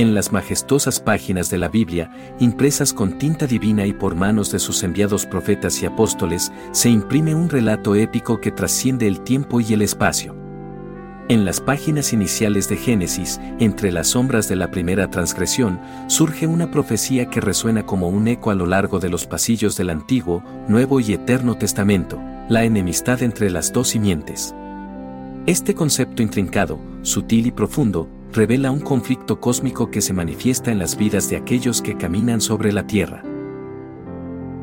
En 0.00 0.14
las 0.14 0.32
majestuosas 0.32 0.98
páginas 0.98 1.50
de 1.50 1.58
la 1.58 1.68
Biblia, 1.68 2.10
impresas 2.38 2.94
con 2.94 3.18
tinta 3.18 3.46
divina 3.46 3.84
y 3.84 3.92
por 3.92 4.14
manos 4.14 4.50
de 4.50 4.58
sus 4.58 4.82
enviados 4.82 5.26
profetas 5.26 5.82
y 5.82 5.84
apóstoles, 5.84 6.50
se 6.72 6.88
imprime 6.88 7.34
un 7.34 7.50
relato 7.50 7.94
épico 7.94 8.40
que 8.40 8.50
trasciende 8.50 9.06
el 9.06 9.20
tiempo 9.20 9.60
y 9.60 9.74
el 9.74 9.82
espacio. 9.82 10.34
En 11.28 11.44
las 11.44 11.60
páginas 11.60 12.14
iniciales 12.14 12.66
de 12.70 12.78
Génesis, 12.78 13.42
entre 13.58 13.92
las 13.92 14.06
sombras 14.06 14.48
de 14.48 14.56
la 14.56 14.70
primera 14.70 15.10
transgresión, 15.10 15.78
surge 16.06 16.46
una 16.46 16.70
profecía 16.70 17.26
que 17.26 17.42
resuena 17.42 17.84
como 17.84 18.08
un 18.08 18.26
eco 18.26 18.50
a 18.50 18.54
lo 18.54 18.64
largo 18.64 19.00
de 19.00 19.10
los 19.10 19.26
pasillos 19.26 19.76
del 19.76 19.90
Antiguo, 19.90 20.42
Nuevo 20.66 21.00
y 21.00 21.12
Eterno 21.12 21.58
Testamento, 21.58 22.18
la 22.48 22.64
enemistad 22.64 23.22
entre 23.22 23.50
las 23.50 23.70
dos 23.70 23.88
simientes. 23.88 24.54
Este 25.44 25.74
concepto 25.74 26.22
intrincado, 26.22 26.80
sutil 27.02 27.48
y 27.48 27.50
profundo, 27.50 28.08
revela 28.32 28.70
un 28.70 28.80
conflicto 28.80 29.40
cósmico 29.40 29.90
que 29.90 30.00
se 30.00 30.12
manifiesta 30.12 30.70
en 30.70 30.78
las 30.78 30.96
vidas 30.96 31.28
de 31.30 31.36
aquellos 31.36 31.82
que 31.82 31.96
caminan 31.96 32.40
sobre 32.40 32.72
la 32.72 32.86
Tierra. 32.86 33.22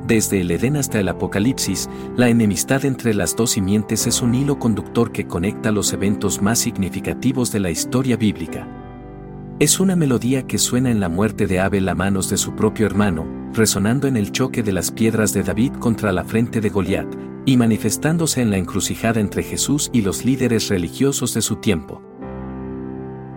Desde 0.08 0.40
el 0.40 0.52
Edén 0.52 0.78
hasta 0.78 1.02
el 1.02 1.10
Apocalipsis, 1.10 1.90
la 2.16 2.30
enemistad 2.30 2.86
entre 2.86 3.14
las 3.14 3.36
dos 3.36 3.52
simientes 3.52 4.08
es 4.08 4.22
un 4.22 4.36
hilo 4.36 4.58
conductor 4.58 5.12
que 5.12 5.28
conecta 5.28 5.74
los 5.74 5.92
eventos 5.92 6.42
más 6.42 6.60
significativos 6.60 7.52
de 7.52 7.60
la 7.60 7.72
historia 7.72 8.16
bíblica. 8.16 8.66
Es 9.60 9.82
una 9.82 9.98
melodía 9.98 10.48
que 10.48 10.60
suena 10.60 10.92
en 10.92 11.02
la 11.02 11.10
muerte 11.10 11.46
de 11.46 11.60
Abel 11.60 11.90
a 11.90 11.96
manos 11.96 12.30
de 12.30 12.38
su 12.38 12.56
propio 12.56 12.86
hermano, 12.86 13.26
resonando 13.54 14.08
en 14.08 14.16
el 14.16 14.32
choque 14.32 14.64
de 14.64 14.72
las 14.72 14.92
piedras 14.92 15.34
de 15.34 15.44
David 15.44 15.74
contra 15.74 16.14
la 16.14 16.24
frente 16.24 16.62
de 16.62 16.70
Goliat, 16.70 17.08
y 17.46 17.58
manifestándose 17.58 18.42
en 18.42 18.50
la 18.50 18.58
encrucijada 18.58 19.20
entre 19.20 19.44
Jesús 19.44 19.90
y 19.92 20.04
los 20.04 20.24
líderes 20.24 20.70
religiosos 20.70 21.34
de 21.34 21.42
su 21.42 21.58
tiempo. 21.58 22.07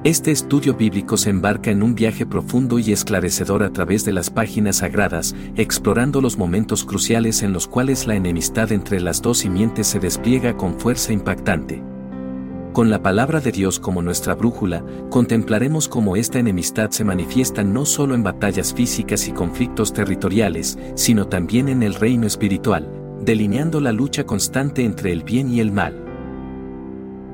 Este 0.02 0.30
estudio 0.30 0.72
bíblico 0.72 1.18
se 1.18 1.28
embarca 1.28 1.70
en 1.70 1.82
un 1.82 1.94
viaje 1.94 2.24
profundo 2.24 2.78
y 2.78 2.90
esclarecedor 2.90 3.62
a 3.62 3.70
través 3.70 4.02
de 4.06 4.14
las 4.14 4.30
páginas 4.30 4.76
sagradas, 4.76 5.36
explorando 5.56 6.22
los 6.22 6.38
momentos 6.38 6.86
cruciales 6.86 7.42
en 7.42 7.52
los 7.52 7.68
cuales 7.68 8.06
la 8.06 8.14
enemistad 8.14 8.72
entre 8.72 8.98
las 8.98 9.20
dos 9.20 9.40
simientes 9.40 9.88
se 9.88 9.98
despliega 9.98 10.56
con 10.56 10.80
fuerza 10.80 11.12
impactante. 11.12 11.82
Con 12.72 12.88
la 12.88 13.02
palabra 13.02 13.40
de 13.40 13.52
Dios 13.52 13.78
como 13.78 14.00
nuestra 14.00 14.34
brújula, 14.34 14.82
contemplaremos 15.10 15.86
cómo 15.86 16.16
esta 16.16 16.38
enemistad 16.38 16.88
se 16.92 17.04
manifiesta 17.04 17.62
no 17.62 17.84
solo 17.84 18.14
en 18.14 18.22
batallas 18.22 18.72
físicas 18.72 19.28
y 19.28 19.32
conflictos 19.32 19.92
territoriales, 19.92 20.78
sino 20.94 21.28
también 21.28 21.68
en 21.68 21.82
el 21.82 21.92
reino 21.92 22.26
espiritual, 22.26 22.90
delineando 23.20 23.80
la 23.80 23.92
lucha 23.92 24.24
constante 24.24 24.82
entre 24.82 25.12
el 25.12 25.24
bien 25.24 25.52
y 25.52 25.60
el 25.60 25.72
mal. 25.72 26.09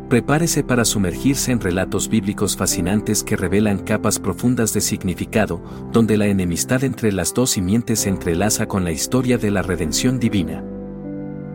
Prepárese 0.09 0.63
para 0.63 0.85
sumergirse 0.85 1.51
en 1.51 1.61
relatos 1.61 2.09
bíblicos 2.09 2.57
fascinantes 2.57 3.25
que 3.25 3.35
revelan 3.35 3.79
capas 3.79 4.21
profundas 4.21 4.73
de 4.73 4.81
significado, 4.81 5.61
donde 5.91 6.17
la 6.17 6.27
enemistad 6.27 6.85
entre 6.85 7.11
las 7.11 7.35
dos 7.35 7.51
simientes 7.51 8.01
se 8.01 8.11
entrelaza 8.11 8.67
con 8.67 8.85
la 8.85 8.93
historia 8.93 9.37
de 9.37 9.51
la 9.51 9.63
redención 9.63 10.21
divina. 10.21 10.63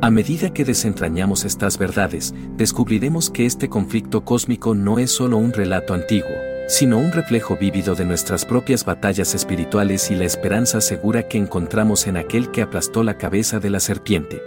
A 0.01 0.11
medida 0.11 0.51
que 0.51 0.65
desentrañamos 0.65 1.45
estas 1.45 1.77
verdades, 1.77 2.33
descubriremos 2.57 3.29
que 3.29 3.45
este 3.45 3.69
conflicto 3.69 4.25
cósmico 4.25 4.75
no 4.75 4.99
es 4.99 5.11
solo 5.11 5.37
un 5.37 5.53
relato 5.53 5.93
antiguo, 5.93 6.31
sino 6.67 6.97
un 6.97 7.13
reflejo 7.13 7.55
vívido 7.55 7.95
de 7.95 8.03
nuestras 8.03 8.43
propias 8.43 8.83
batallas 8.83 9.33
espirituales 9.33 10.11
y 10.11 10.15
la 10.15 10.25
esperanza 10.25 10.81
segura 10.81 11.29
que 11.29 11.37
encontramos 11.37 12.05
en 12.05 12.17
aquel 12.17 12.51
que 12.51 12.63
aplastó 12.63 13.03
la 13.03 13.17
cabeza 13.17 13.61
de 13.61 13.69
la 13.69 13.79
serpiente. 13.79 14.41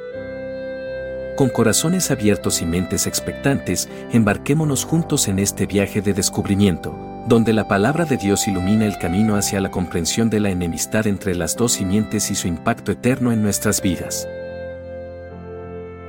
Con 1.37 1.49
corazones 1.49 2.12
abiertos 2.12 2.62
y 2.62 2.67
mentes 2.67 3.09
expectantes, 3.09 3.89
embarquémonos 4.12 4.84
juntos 4.84 5.27
en 5.27 5.41
este 5.41 5.67
viaje 5.67 6.00
de 6.00 6.15
descubrimiento, 6.15 6.97
donde 7.27 7.53
la 7.53 7.67
palabra 7.67 8.05
de 8.05 8.17
Dios 8.17 8.47
ilumina 8.47 8.87
el 8.87 8.99
camino 8.99 9.34
hacia 9.34 9.61
la 9.61 9.73
comprensión 9.73 10.31
de 10.31 10.39
la 10.39 10.50
enemistad 10.50 11.09
entre 11.09 11.34
las 11.34 11.56
dos 11.56 11.73
simientes 11.73 12.31
y 12.31 12.37
su 12.37 12.47
impacto 12.47 12.93
eterno 12.93 13.33
en 13.33 13.43
nuestras 13.43 13.83
vidas. 13.83 14.28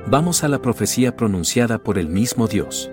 Vamos 0.06 0.44
a 0.44 0.48
la 0.48 0.62
profecía 0.62 1.16
pronunciada 1.16 1.78
por 1.78 1.98
el 1.98 2.06
mismo 2.08 2.46
Dios. 2.46 2.88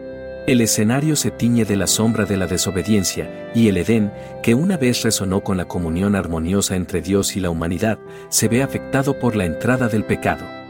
El 0.48 0.60
escenario 0.62 1.16
se 1.16 1.30
tiñe 1.30 1.66
de 1.66 1.76
la 1.76 1.86
sombra 1.86 2.26
de 2.26 2.38
la 2.38 2.48
desobediencia, 2.48 3.52
y 3.54 3.68
el 3.68 3.78
Edén, 3.78 4.12
que 4.42 4.56
una 4.56 4.76
vez 4.76 5.04
resonó 5.04 5.42
con 5.42 5.58
la 5.58 5.66
comunión 5.66 6.16
armoniosa 6.16 6.76
entre 6.76 7.02
Dios 7.02 7.36
y 7.36 7.42
la 7.42 7.52
humanidad, 7.52 8.00
se 8.30 8.48
ve 8.48 8.64
afectado 8.64 9.20
por 9.20 9.36
la 9.36 9.46
entrada 9.46 9.88
del 9.88 10.04
pecado. 10.04 10.62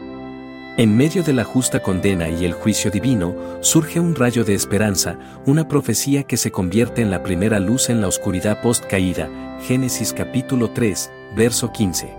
En 0.76 0.96
medio 0.96 1.22
de 1.22 1.32
la 1.32 1.44
justa 1.44 1.80
condena 1.80 2.28
y 2.28 2.44
el 2.44 2.52
juicio 2.52 2.90
divino, 2.90 3.36
surge 3.60 4.00
un 4.00 4.16
rayo 4.16 4.42
de 4.42 4.54
esperanza, 4.54 5.16
una 5.46 5.68
profecía 5.68 6.24
que 6.24 6.36
se 6.36 6.50
convierte 6.50 7.00
en 7.00 7.12
la 7.12 7.22
primera 7.22 7.60
luz 7.60 7.90
en 7.90 8.00
la 8.00 8.08
oscuridad 8.08 8.60
post-caída, 8.60 9.28
Génesis 9.60 10.12
capítulo 10.12 10.70
3, 10.70 11.12
verso 11.36 11.70
15. 11.70 12.12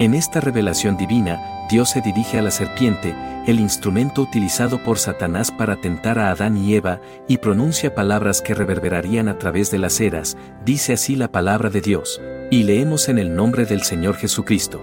En 0.00 0.12
esta 0.12 0.40
revelación 0.40 0.98
divina, 0.98 1.40
Dios 1.70 1.88
se 1.88 2.02
dirige 2.02 2.38
a 2.38 2.42
la 2.42 2.50
serpiente, 2.50 3.14
el 3.46 3.58
instrumento 3.58 4.20
utilizado 4.20 4.84
por 4.84 4.98
Satanás 4.98 5.50
para 5.50 5.76
tentar 5.76 6.18
a 6.18 6.30
Adán 6.30 6.58
y 6.58 6.74
Eva, 6.74 7.00
y 7.26 7.38
pronuncia 7.38 7.94
palabras 7.94 8.42
que 8.42 8.52
reverberarían 8.52 9.28
a 9.28 9.38
través 9.38 9.70
de 9.70 9.78
las 9.78 9.98
eras, 9.98 10.36
dice 10.62 10.92
así 10.92 11.16
la 11.16 11.32
palabra 11.32 11.70
de 11.70 11.80
Dios, 11.80 12.20
y 12.50 12.64
leemos 12.64 13.08
en 13.08 13.16
el 13.18 13.34
nombre 13.34 13.64
del 13.64 13.80
Señor 13.82 14.16
Jesucristo. 14.16 14.78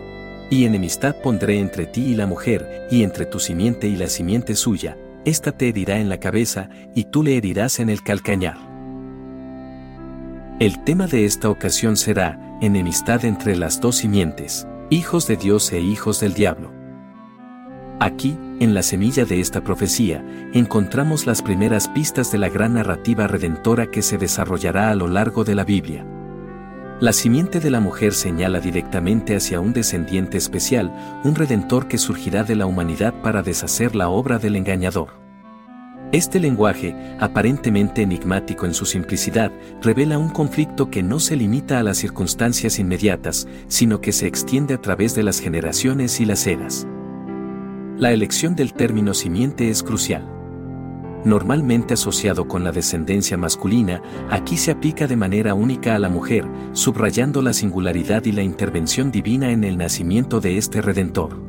Y 0.50 0.66
enemistad 0.66 1.16
pondré 1.22 1.60
entre 1.60 1.86
ti 1.86 2.06
y 2.06 2.16
la 2.16 2.25
mujer, 2.25 2.88
y 2.90 3.04
entre 3.04 3.25
tu 3.25 3.40
simiente 3.40 3.88
y 3.88 3.96
la 3.96 4.07
simiente 4.07 4.56
suya, 4.56 4.98
ésta 5.25 5.51
te 5.51 5.69
herirá 5.69 6.00
en 6.00 6.10
la 6.10 6.19
cabeza, 6.19 6.69
y 6.96 7.06
tú 7.06 7.24
le 7.24 7.38
herirás 7.38 7.80
en 7.80 7.90
el 7.90 8.01
calcañar. 8.01 8.57
El 10.60 10.84
tema 10.84 11.07
de 11.07 11.25
esta 11.25 11.50
ocasión 11.50 11.96
será, 11.96 12.57
enemistad 12.62 13.25
entre 13.25 13.56
las 13.56 13.80
dos 13.80 13.98
simientes, 13.98 14.68
hijos 14.90 15.28
de 15.28 15.38
Dios 15.38 15.72
e 15.72 15.80
hijos 15.80 16.19
del 16.19 16.34
diablo. 16.34 16.72
Aquí, 18.00 18.38
en 18.60 18.74
la 18.74 18.81
semilla 18.81 19.25
de 19.25 19.40
esta 19.40 19.62
profecía, 19.62 20.25
encontramos 20.54 21.28
las 21.28 21.42
primeras 21.42 21.88
pistas 21.90 22.31
de 22.31 22.40
la 22.40 22.50
gran 22.50 22.74
narrativa 22.74 23.28
redentora 23.28 23.88
que 23.88 24.01
se 24.01 24.18
desarrollará 24.18 24.90
a 24.90 24.96
lo 24.96 25.07
largo 25.07 25.44
de 25.44 25.56
la 25.56 25.63
Biblia. 25.63 26.06
La 27.00 27.13
simiente 27.13 27.62
de 27.62 27.69
la 27.69 27.80
mujer 27.80 28.13
señala 28.13 28.60
directamente 28.60 29.34
hacia 29.34 29.62
un 29.62 29.72
descendiente 29.72 30.38
especial, 30.38 30.94
un 31.24 31.34
redentor 31.34 31.88
que 31.88 31.98
surgirá 31.98 32.44
de 32.44 32.57
la 32.57 32.66
humanidad 32.66 33.13
para 33.22 33.42
deshacer 33.42 33.96
la 33.96 34.10
obra 34.10 34.38
del 34.38 34.57
engañador. 34.57 35.13
Este 36.12 36.42
lenguaje, 36.42 36.94
aparentemente 37.22 38.01
enigmático 38.01 38.66
en 38.66 38.74
su 38.74 38.86
simplicidad, 38.86 39.50
revela 39.81 40.18
un 40.18 40.28
conflicto 40.28 40.90
que 40.90 41.01
no 41.01 41.22
se 41.22 41.38
limita 41.38 41.80
a 41.80 41.84
las 41.84 42.00
circunstancias 42.00 42.80
inmediatas, 42.80 43.48
sino 43.69 44.01
que 44.01 44.12
se 44.12 44.28
extiende 44.28 44.74
a 44.74 44.81
través 44.81 45.16
de 45.16 45.24
las 45.24 45.40
generaciones 45.40 46.19
y 46.19 46.25
las 46.25 46.46
eras. 46.48 46.86
La 47.96 48.12
elección 48.12 48.57
del 48.57 48.74
término 48.74 49.13
simiente 49.13 49.69
es 49.69 49.84
crucial. 49.84 50.38
Normalmente 51.25 51.95
asociado 51.95 52.48
con 52.48 52.63
la 52.63 52.71
descendencia 52.71 53.38
masculina, 53.38 54.01
aquí 54.30 54.56
se 54.56 54.71
aplica 54.71 55.06
de 55.06 55.18
manera 55.18 55.54
única 55.54 55.95
a 55.95 56.00
la 56.00 56.07
mujer, 56.07 56.45
subrayando 56.71 57.42
la 57.42 57.51
singularidad 57.51 58.24
y 58.24 58.31
la 58.31 58.42
intervención 58.42 59.12
divina 59.12 59.51
en 59.51 59.66
el 59.66 59.77
nacimiento 59.77 60.39
de 60.39 60.57
este 60.57 60.81
Redentor. 60.81 61.44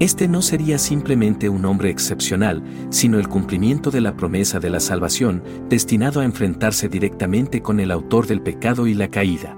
Este 0.00 0.28
no 0.28 0.42
sería 0.42 0.76
simplemente 0.76 1.48
un 1.48 1.64
hombre 1.64 1.88
excepcional, 1.88 2.62
sino 2.90 3.18
el 3.18 3.28
cumplimiento 3.28 3.90
de 3.90 4.02
la 4.02 4.16
promesa 4.16 4.58
de 4.58 4.68
la 4.68 4.80
salvación, 4.80 5.42
destinado 5.70 6.20
a 6.20 6.24
enfrentarse 6.24 6.88
directamente 6.88 7.62
con 7.62 7.80
el 7.80 7.90
autor 7.90 8.26
del 8.26 8.42
pecado 8.42 8.86
y 8.86 8.94
la 8.94 9.08
caída. 9.08 9.56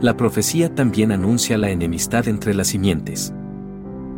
La 0.00 0.16
profecía 0.16 0.74
también 0.74 1.10
anuncia 1.10 1.58
la 1.58 1.70
enemistad 1.70 2.28
entre 2.28 2.54
las 2.54 2.68
simientes. 2.68 3.34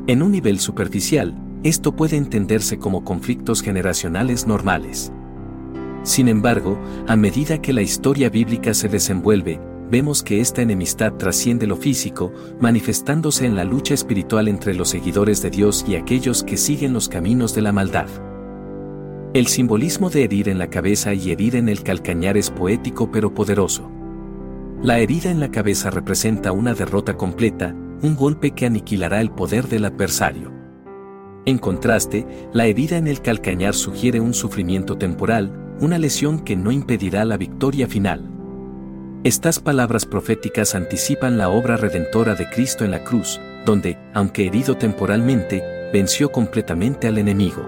En 0.07 0.23
un 0.23 0.31
nivel 0.31 0.61
superficial, 0.61 1.35
esto 1.65 1.95
puede 1.95 2.17
entenderse 2.17 2.79
como 2.79 3.05
conflictos 3.05 3.63
generacionales 3.63 4.47
normales. 4.47 5.13
Sin 6.03 6.29
embargo, 6.29 6.79
a 7.07 7.17
medida 7.17 7.61
que 7.61 7.73
la 7.73 7.83
historia 7.83 8.31
bíblica 8.31 8.75
se 8.75 8.89
desenvuelve, 8.89 9.61
vemos 9.91 10.23
que 10.23 10.41
esta 10.41 10.63
enemistad 10.63 11.15
trasciende 11.15 11.67
lo 11.67 11.77
físico, 11.77 12.33
manifestándose 12.61 13.47
en 13.47 13.57
la 13.57 13.65
lucha 13.65 13.95
espiritual 13.95 14.49
entre 14.49 14.75
los 14.75 14.89
seguidores 14.89 15.43
de 15.43 15.51
Dios 15.51 15.85
y 15.89 15.97
aquellos 15.97 16.45
que 16.45 16.57
siguen 16.57 16.93
los 16.93 17.09
caminos 17.09 17.55
de 17.55 17.63
la 17.63 17.73
maldad. 17.73 18.09
El 19.35 19.47
simbolismo 19.47 20.09
de 20.09 20.25
herir 20.25 20.49
en 20.49 20.59
la 20.59 20.71
cabeza 20.71 21.13
y 21.13 21.31
herir 21.31 21.57
en 21.57 21.69
el 21.69 21.83
calcañar 21.83 22.37
es 22.37 22.51
poético 22.51 23.11
pero 23.11 23.35
poderoso. 23.35 23.91
La 24.81 25.01
herida 25.01 25.31
en 25.31 25.41
la 25.41 25.51
cabeza 25.51 25.91
representa 25.91 26.53
una 26.53 26.73
derrota 26.73 27.17
completa, 27.17 27.75
un 28.01 28.15
golpe 28.15 28.53
que 28.53 28.65
aniquilará 28.65 29.21
el 29.21 29.31
poder 29.31 29.69
del 29.69 29.85
adversario. 29.85 30.58
En 31.47 31.59
contraste, 31.59 32.27
la 32.53 32.67
herida 32.67 32.97
en 32.97 33.07
el 33.07 33.23
calcañar 33.23 33.75
sugiere 33.75 34.21
un 34.21 34.35
sufrimiento 34.35 34.99
temporal, 34.99 35.53
una 35.81 35.99
lesión 35.99 36.41
que 36.41 36.57
no 36.57 36.73
impedirá 36.73 37.25
la 37.25 37.37
victoria 37.37 37.87
final. 37.87 38.29
Estas 39.25 39.59
palabras 39.59 40.07
proféticas 40.07 40.75
anticipan 40.75 41.39
la 41.39 41.49
obra 41.49 41.77
redentora 41.77 42.35
de 42.35 42.49
Cristo 42.51 42.85
en 42.85 42.93
la 42.93 43.03
cruz, 43.03 43.41
donde, 43.65 43.99
aunque 44.15 44.47
herido 44.47 44.77
temporalmente, 44.77 45.63
venció 45.93 46.31
completamente 46.31 47.09
al 47.09 47.19
enemigo. 47.19 47.67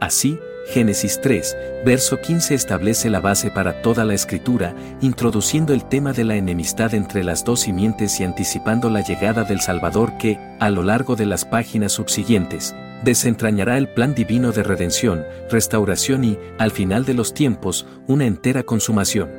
Así, 0.00 0.38
Génesis 0.68 1.20
3, 1.22 1.56
verso 1.84 2.20
15 2.20 2.54
establece 2.54 3.08
la 3.08 3.20
base 3.20 3.50
para 3.50 3.82
toda 3.82 4.04
la 4.04 4.14
escritura, 4.14 4.74
introduciendo 5.00 5.72
el 5.72 5.84
tema 5.84 6.12
de 6.12 6.24
la 6.24 6.34
enemistad 6.34 6.92
entre 6.94 7.22
las 7.22 7.44
dos 7.44 7.60
simientes 7.60 8.18
y 8.18 8.24
anticipando 8.24 8.90
la 8.90 9.00
llegada 9.00 9.44
del 9.44 9.60
Salvador 9.60 10.18
que, 10.18 10.38
a 10.58 10.70
lo 10.70 10.82
largo 10.82 11.14
de 11.14 11.26
las 11.26 11.44
páginas 11.44 11.92
subsiguientes, 11.92 12.74
desentrañará 13.04 13.78
el 13.78 13.88
plan 13.88 14.14
divino 14.14 14.50
de 14.50 14.64
redención, 14.64 15.24
restauración 15.50 16.24
y, 16.24 16.38
al 16.58 16.72
final 16.72 17.04
de 17.04 17.14
los 17.14 17.32
tiempos, 17.32 17.86
una 18.08 18.26
entera 18.26 18.64
consumación. 18.64 19.30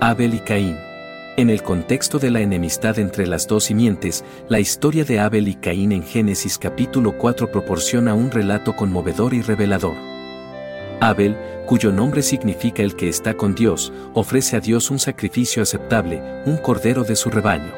Abel 0.00 0.34
y 0.34 0.40
Caín. 0.40 0.91
En 1.38 1.48
el 1.48 1.62
contexto 1.62 2.18
de 2.18 2.30
la 2.30 2.40
enemistad 2.40 2.98
entre 2.98 3.26
las 3.26 3.46
dos 3.46 3.64
simientes, 3.64 4.22
la 4.50 4.60
historia 4.60 5.02
de 5.06 5.18
Abel 5.18 5.48
y 5.48 5.54
Caín 5.54 5.90
en 5.92 6.02
Génesis 6.02 6.58
capítulo 6.58 7.16
4 7.16 7.50
proporciona 7.50 8.12
un 8.12 8.30
relato 8.30 8.76
conmovedor 8.76 9.32
y 9.32 9.40
revelador. 9.40 9.96
Abel, 11.00 11.34
cuyo 11.64 11.90
nombre 11.90 12.20
significa 12.20 12.82
el 12.82 12.96
que 12.96 13.08
está 13.08 13.32
con 13.32 13.54
Dios, 13.54 13.94
ofrece 14.12 14.56
a 14.56 14.60
Dios 14.60 14.90
un 14.90 14.98
sacrificio 14.98 15.62
aceptable, 15.62 16.22
un 16.44 16.58
cordero 16.58 17.02
de 17.02 17.16
su 17.16 17.30
rebaño. 17.30 17.72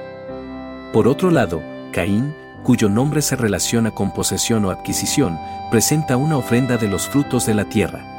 Por 0.93 1.07
otro 1.07 1.31
lado, 1.31 1.63
Caín, 1.93 2.35
cuyo 2.65 2.89
nombre 2.89 3.23
se 3.23 3.37
relaciona 3.37 3.93
con 3.93 4.13
posesión 4.13 4.65
o 4.65 4.71
adquisición, 4.71 5.39
presenta 5.71 6.17
una 6.17 6.39
ofrenda 6.39 6.77
de 6.77 6.89
los 6.89 7.07
frutos 7.07 7.47
de 7.47 7.55
la 7.55 7.69
tierra. 7.69 8.14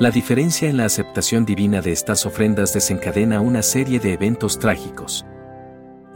La 0.00 0.10
diferencia 0.10 0.68
en 0.68 0.76
la 0.76 0.86
aceptación 0.86 1.44
divina 1.44 1.80
de 1.80 1.92
estas 1.92 2.26
ofrendas 2.26 2.74
desencadena 2.74 3.40
una 3.40 3.62
serie 3.62 4.00
de 4.00 4.14
eventos 4.14 4.58
trágicos. 4.58 5.24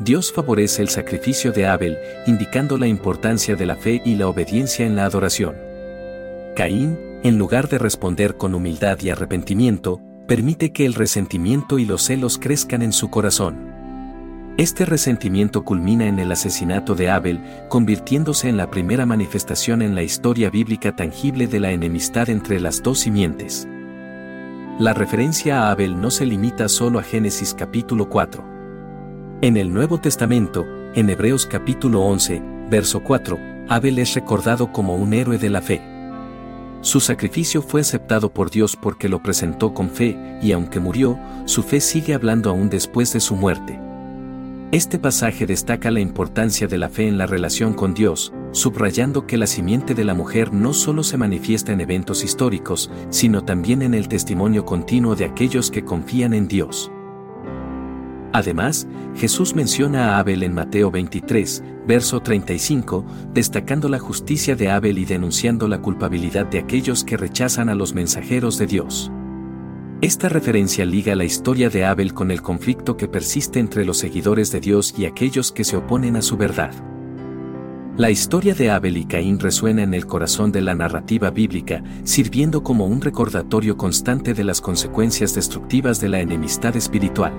Dios 0.01 0.33
favorece 0.33 0.83
el 0.83 0.89
sacrificio 0.89 1.53
de 1.53 1.67
Abel, 1.67 1.97
indicando 2.27 2.77
la 2.77 2.89
importancia 2.89 3.55
de 3.55 3.67
la 3.67 3.77
fe 3.77 4.03
y 4.05 4.17
la 4.17 4.27
obediencia 4.27 4.85
en 4.85 4.97
la 4.97 5.05
adoración. 5.05 5.55
Caín, 6.57 6.99
en 7.23 7.39
lugar 7.39 7.69
de 7.69 7.79
responder 7.79 8.37
con 8.37 8.57
humildad 8.57 8.99
y 9.01 9.11
arrepentimiento, 9.11 10.01
permite 10.27 10.73
que 10.73 10.85
el 10.85 10.95
resentimiento 10.95 11.79
y 11.79 11.85
los 11.85 12.03
celos 12.03 12.37
crezcan 12.37 12.83
en 12.83 12.93
su 12.93 13.11
corazón. 13.11 13.68
Este 14.59 14.85
resentimiento 14.85 15.65
culmina 15.65 16.09
en 16.09 16.19
el 16.19 16.33
asesinato 16.33 16.97
de 16.97 17.11
Abel, 17.11 17.41
convirtiéndose 17.69 18.49
en 18.49 18.57
la 18.57 18.69
primera 18.69 19.07
manifestación 19.07 19.83
en 19.83 19.95
la 19.95 20.03
historia 20.03 20.51
bíblica 20.51 20.97
tangible 20.97 21.47
de 21.47 21.61
la 21.61 21.71
enemistad 21.71 22.29
entre 22.29 22.59
las 22.59 22.83
dos 22.83 22.99
simientes. 22.99 23.69
La 24.81 24.95
referencia 24.95 25.63
a 25.63 25.71
Abel 25.71 26.01
no 26.01 26.11
se 26.11 26.27
limita 26.27 26.69
solo 26.69 26.99
a 26.99 27.05
Génesis 27.05 27.55
capítulo 27.55 28.09
4. 28.09 28.45
En 29.43 29.57
el 29.57 29.73
Nuevo 29.73 30.01
Testamento, 30.01 30.67
en 30.93 31.09
Hebreos 31.09 31.47
capítulo 31.47 32.01
11, 32.01 32.43
verso 32.69 33.05
4, 33.05 33.39
Abel 33.69 34.01
es 34.01 34.15
recordado 34.15 34.73
como 34.73 34.97
un 34.97 35.15
héroe 35.15 35.39
de 35.39 35.51
la 35.51 35.63
fe. 35.63 35.81
Su 36.81 36.99
sacrificio 36.99 37.63
fue 37.63 37.83
aceptado 37.83 38.35
por 38.35 38.51
Dios 38.51 38.75
porque 38.75 39.09
lo 39.09 39.23
presentó 39.23 39.73
con 39.73 39.89
fe, 39.89 40.19
y 40.43 40.51
aunque 40.51 40.81
murió, 40.81 41.17
su 41.45 41.63
fe 41.63 41.81
sigue 41.81 42.13
hablando 42.13 42.51
aún 42.51 42.69
después 42.69 43.13
de 43.13 43.21
su 43.21 43.37
muerte. 43.37 43.79
Este 44.71 44.99
pasaje 44.99 45.47
destaca 45.47 45.91
la 45.91 46.01
importancia 46.01 46.67
de 46.67 46.77
la 46.77 46.91
fe 46.91 47.09
en 47.09 47.17
la 47.17 47.25
relación 47.25 47.73
con 47.73 47.95
Dios, 47.95 48.35
subrayando 48.53 49.27
que 49.27 49.39
la 49.39 49.47
simiente 49.47 49.95
de 49.95 50.05
la 50.05 50.13
mujer 50.13 50.53
no 50.53 50.75
solo 50.75 51.03
se 51.03 51.17
manifiesta 51.17 51.73
en 51.73 51.81
eventos 51.81 52.23
históricos, 52.23 52.91
sino 53.09 53.43
también 53.43 53.81
en 53.81 53.95
el 53.95 54.09
testimonio 54.09 54.67
continuo 54.67 55.17
de 55.17 55.25
aquellos 55.25 55.71
que 55.71 55.87
confían 55.87 56.35
en 56.35 56.49
Dios. 56.49 56.93
Además, 58.35 58.87
Jesús 59.17 59.55
menciona 59.55 60.11
a 60.17 60.19
Abel 60.19 60.43
en 60.43 60.53
Mateo 60.53 60.91
23, 60.91 61.65
verso 61.87 62.21
35, 62.21 63.07
destacando 63.33 63.89
la 63.89 63.99
justicia 63.99 64.55
de 64.55 64.71
Abel 64.71 64.99
y 64.99 65.07
denunciando 65.07 65.67
la 65.67 65.81
culpabilidad 65.81 66.45
de 66.45 66.59
aquellos 66.59 67.05
que 67.05 67.17
rechazan 67.17 67.71
a 67.71 67.75
los 67.75 67.95
mensajeros 67.95 68.59
de 68.59 68.67
Dios. 68.67 69.11
Esta 70.01 70.29
referencia 70.29 70.85
liga 70.85 71.17
la 71.17 71.25
historia 71.25 71.71
de 71.71 71.85
Abel 71.85 72.15
con 72.15 72.31
el 72.31 72.41
conflicto 72.41 72.97
que 72.97 73.09
persiste 73.09 73.59
entre 73.59 73.85
los 73.85 73.99
seguidores 73.99 74.53
de 74.53 74.61
Dios 74.61 74.95
y 74.97 75.07
aquellos 75.07 75.51
que 75.51 75.65
se 75.65 75.77
oponen 75.77 76.15
a 76.15 76.23
su 76.23 76.37
verdad. 76.37 76.71
La 77.97 78.09
historia 78.09 78.55
de 78.55 78.71
Abel 78.71 78.97
y 78.97 79.07
Caín 79.07 79.41
resuena 79.41 79.83
en 79.83 79.95
el 79.95 80.07
corazón 80.07 80.53
de 80.53 80.61
la 80.61 80.77
narrativa 80.77 81.31
bíblica, 81.31 81.83
sirviendo 82.05 82.63
como 82.63 82.87
un 82.87 83.01
recordatorio 83.01 83.77
constante 83.77 84.35
de 84.35 84.45
las 84.45 84.61
consecuencias 84.61 85.35
destructivas 85.35 86.01
de 86.01 86.11
la 86.11 86.21
enemistad 86.21 86.77
espiritual. 86.77 87.33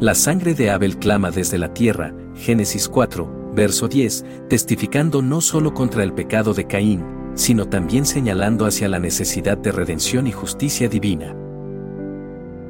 La 0.00 0.16
sangre 0.16 0.54
de 0.54 0.70
Abel 0.70 0.98
clama 0.98 1.30
desde 1.30 1.58
la 1.58 1.72
tierra, 1.72 2.12
Génesis 2.34 2.88
4, 2.88 3.52
verso 3.54 3.86
10, 3.86 4.24
testificando 4.48 5.22
no 5.22 5.40
solo 5.40 5.74
contra 5.74 6.02
el 6.02 6.12
pecado 6.12 6.54
de 6.54 6.66
Caín, 6.66 7.04
sino 7.34 7.68
también 7.68 8.04
señalando 8.04 8.66
hacia 8.66 8.88
la 8.88 8.98
necesidad 8.98 9.58
de 9.58 9.70
redención 9.70 10.26
y 10.26 10.32
justicia 10.32 10.88
divina. 10.88 11.36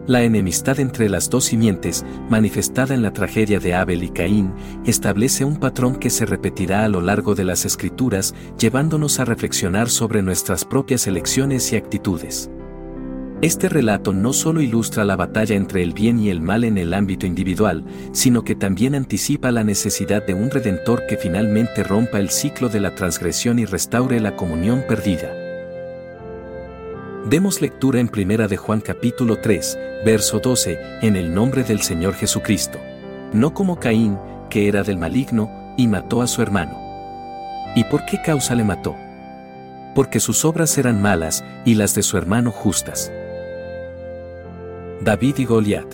La 0.08 0.24
enemistad 0.24 0.80
entre 0.80 1.08
las 1.08 1.30
dos 1.30 1.44
simientes, 1.44 2.04
manifestada 2.28 2.92
en 2.92 3.02
la 3.02 3.12
tragedia 3.12 3.60
de 3.60 3.74
Abel 3.74 4.02
y 4.02 4.08
Caín, 4.08 4.52
establece 4.84 5.44
un 5.44 5.58
patrón 5.58 5.94
que 5.94 6.10
se 6.10 6.26
repetirá 6.26 6.84
a 6.84 6.88
lo 6.88 7.00
largo 7.00 7.36
de 7.36 7.44
las 7.44 7.64
escrituras, 7.64 8.34
llevándonos 8.58 9.20
a 9.20 9.24
reflexionar 9.24 9.88
sobre 9.88 10.20
nuestras 10.20 10.64
propias 10.64 11.06
elecciones 11.06 11.72
y 11.72 11.76
actitudes. 11.76 12.50
Este 13.42 13.68
relato 13.68 14.12
no 14.12 14.32
solo 14.32 14.60
ilustra 14.60 15.04
la 15.04 15.14
batalla 15.14 15.54
entre 15.54 15.84
el 15.84 15.92
bien 15.92 16.18
y 16.18 16.30
el 16.30 16.40
mal 16.40 16.64
en 16.64 16.78
el 16.78 16.94
ámbito 16.94 17.26
individual, 17.26 17.84
sino 18.10 18.42
que 18.42 18.56
también 18.56 18.96
anticipa 18.96 19.52
la 19.52 19.62
necesidad 19.62 20.26
de 20.26 20.34
un 20.34 20.50
redentor 20.50 21.06
que 21.08 21.16
finalmente 21.16 21.84
rompa 21.84 22.18
el 22.18 22.30
ciclo 22.30 22.68
de 22.68 22.80
la 22.80 22.94
transgresión 22.96 23.60
y 23.60 23.66
restaure 23.66 24.18
la 24.18 24.34
comunión 24.34 24.84
perdida. 24.88 25.41
Demos 27.32 27.62
lectura 27.62 27.98
en 27.98 28.08
Primera 28.08 28.46
de 28.46 28.58
Juan 28.58 28.82
capítulo 28.82 29.38
3, 29.38 29.78
verso 30.04 30.38
12, 30.38 30.78
en 31.00 31.16
el 31.16 31.32
nombre 31.32 31.64
del 31.64 31.80
Señor 31.80 32.12
Jesucristo. 32.12 32.78
No 33.32 33.54
como 33.54 33.80
Caín, 33.80 34.18
que 34.50 34.68
era 34.68 34.82
del 34.82 34.98
maligno, 34.98 35.50
y 35.78 35.88
mató 35.88 36.20
a 36.20 36.26
su 36.26 36.42
hermano. 36.42 36.78
¿Y 37.74 37.84
por 37.84 38.04
qué 38.04 38.20
causa 38.20 38.54
le 38.54 38.64
mató? 38.64 38.94
Porque 39.94 40.20
sus 40.20 40.44
obras 40.44 40.76
eran 40.76 41.00
malas 41.00 41.42
y 41.64 41.74
las 41.74 41.94
de 41.94 42.02
su 42.02 42.18
hermano 42.18 42.50
justas. 42.50 43.10
David 45.00 45.38
y 45.38 45.46
Goliat. 45.46 45.88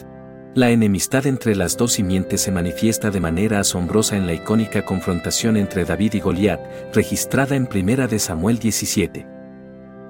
La 0.57 0.71
enemistad 0.71 1.25
entre 1.29 1.55
las 1.55 1.77
dos 1.77 1.93
simientes 1.93 2.41
se 2.41 2.51
manifiesta 2.51 3.13
de 3.13 3.21
manera 3.21 3.61
asombrosa 3.61 4.17
en 4.17 4.27
la 4.27 4.35
icónica 4.35 4.85
confrontación 4.85 5.57
entre 5.57 5.85
David 5.85 6.15
y 6.15 6.19
Goliat, 6.19 6.59
registrada 6.93 7.55
en 7.55 7.69
1 7.73 8.09
de 8.09 8.19
Samuel 8.19 8.59
17. 8.59 9.38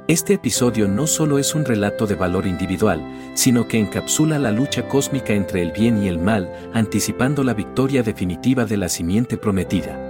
Este 0.09 0.33
episodio 0.33 0.89
no 0.89 1.07
solo 1.07 1.39
es 1.39 1.55
un 1.55 1.67
relato 1.67 2.07
de 2.07 2.15
valor 2.15 2.47
individual, 2.47 3.31
sino 3.35 3.69
que 3.69 3.79
encapsula 3.79 4.39
la 4.39 4.51
lucha 4.51 4.89
cósmica 4.89 5.35
entre 5.35 5.61
el 5.61 5.71
bien 5.71 6.03
y 6.03 6.09
el 6.09 6.19
mal, 6.19 6.51
anticipando 6.73 7.45
la 7.45 7.53
victoria 7.53 8.03
definitiva 8.03 8.65
de 8.65 8.79
la 8.79 8.89
simiente 8.89 9.37
prometida. 9.37 10.01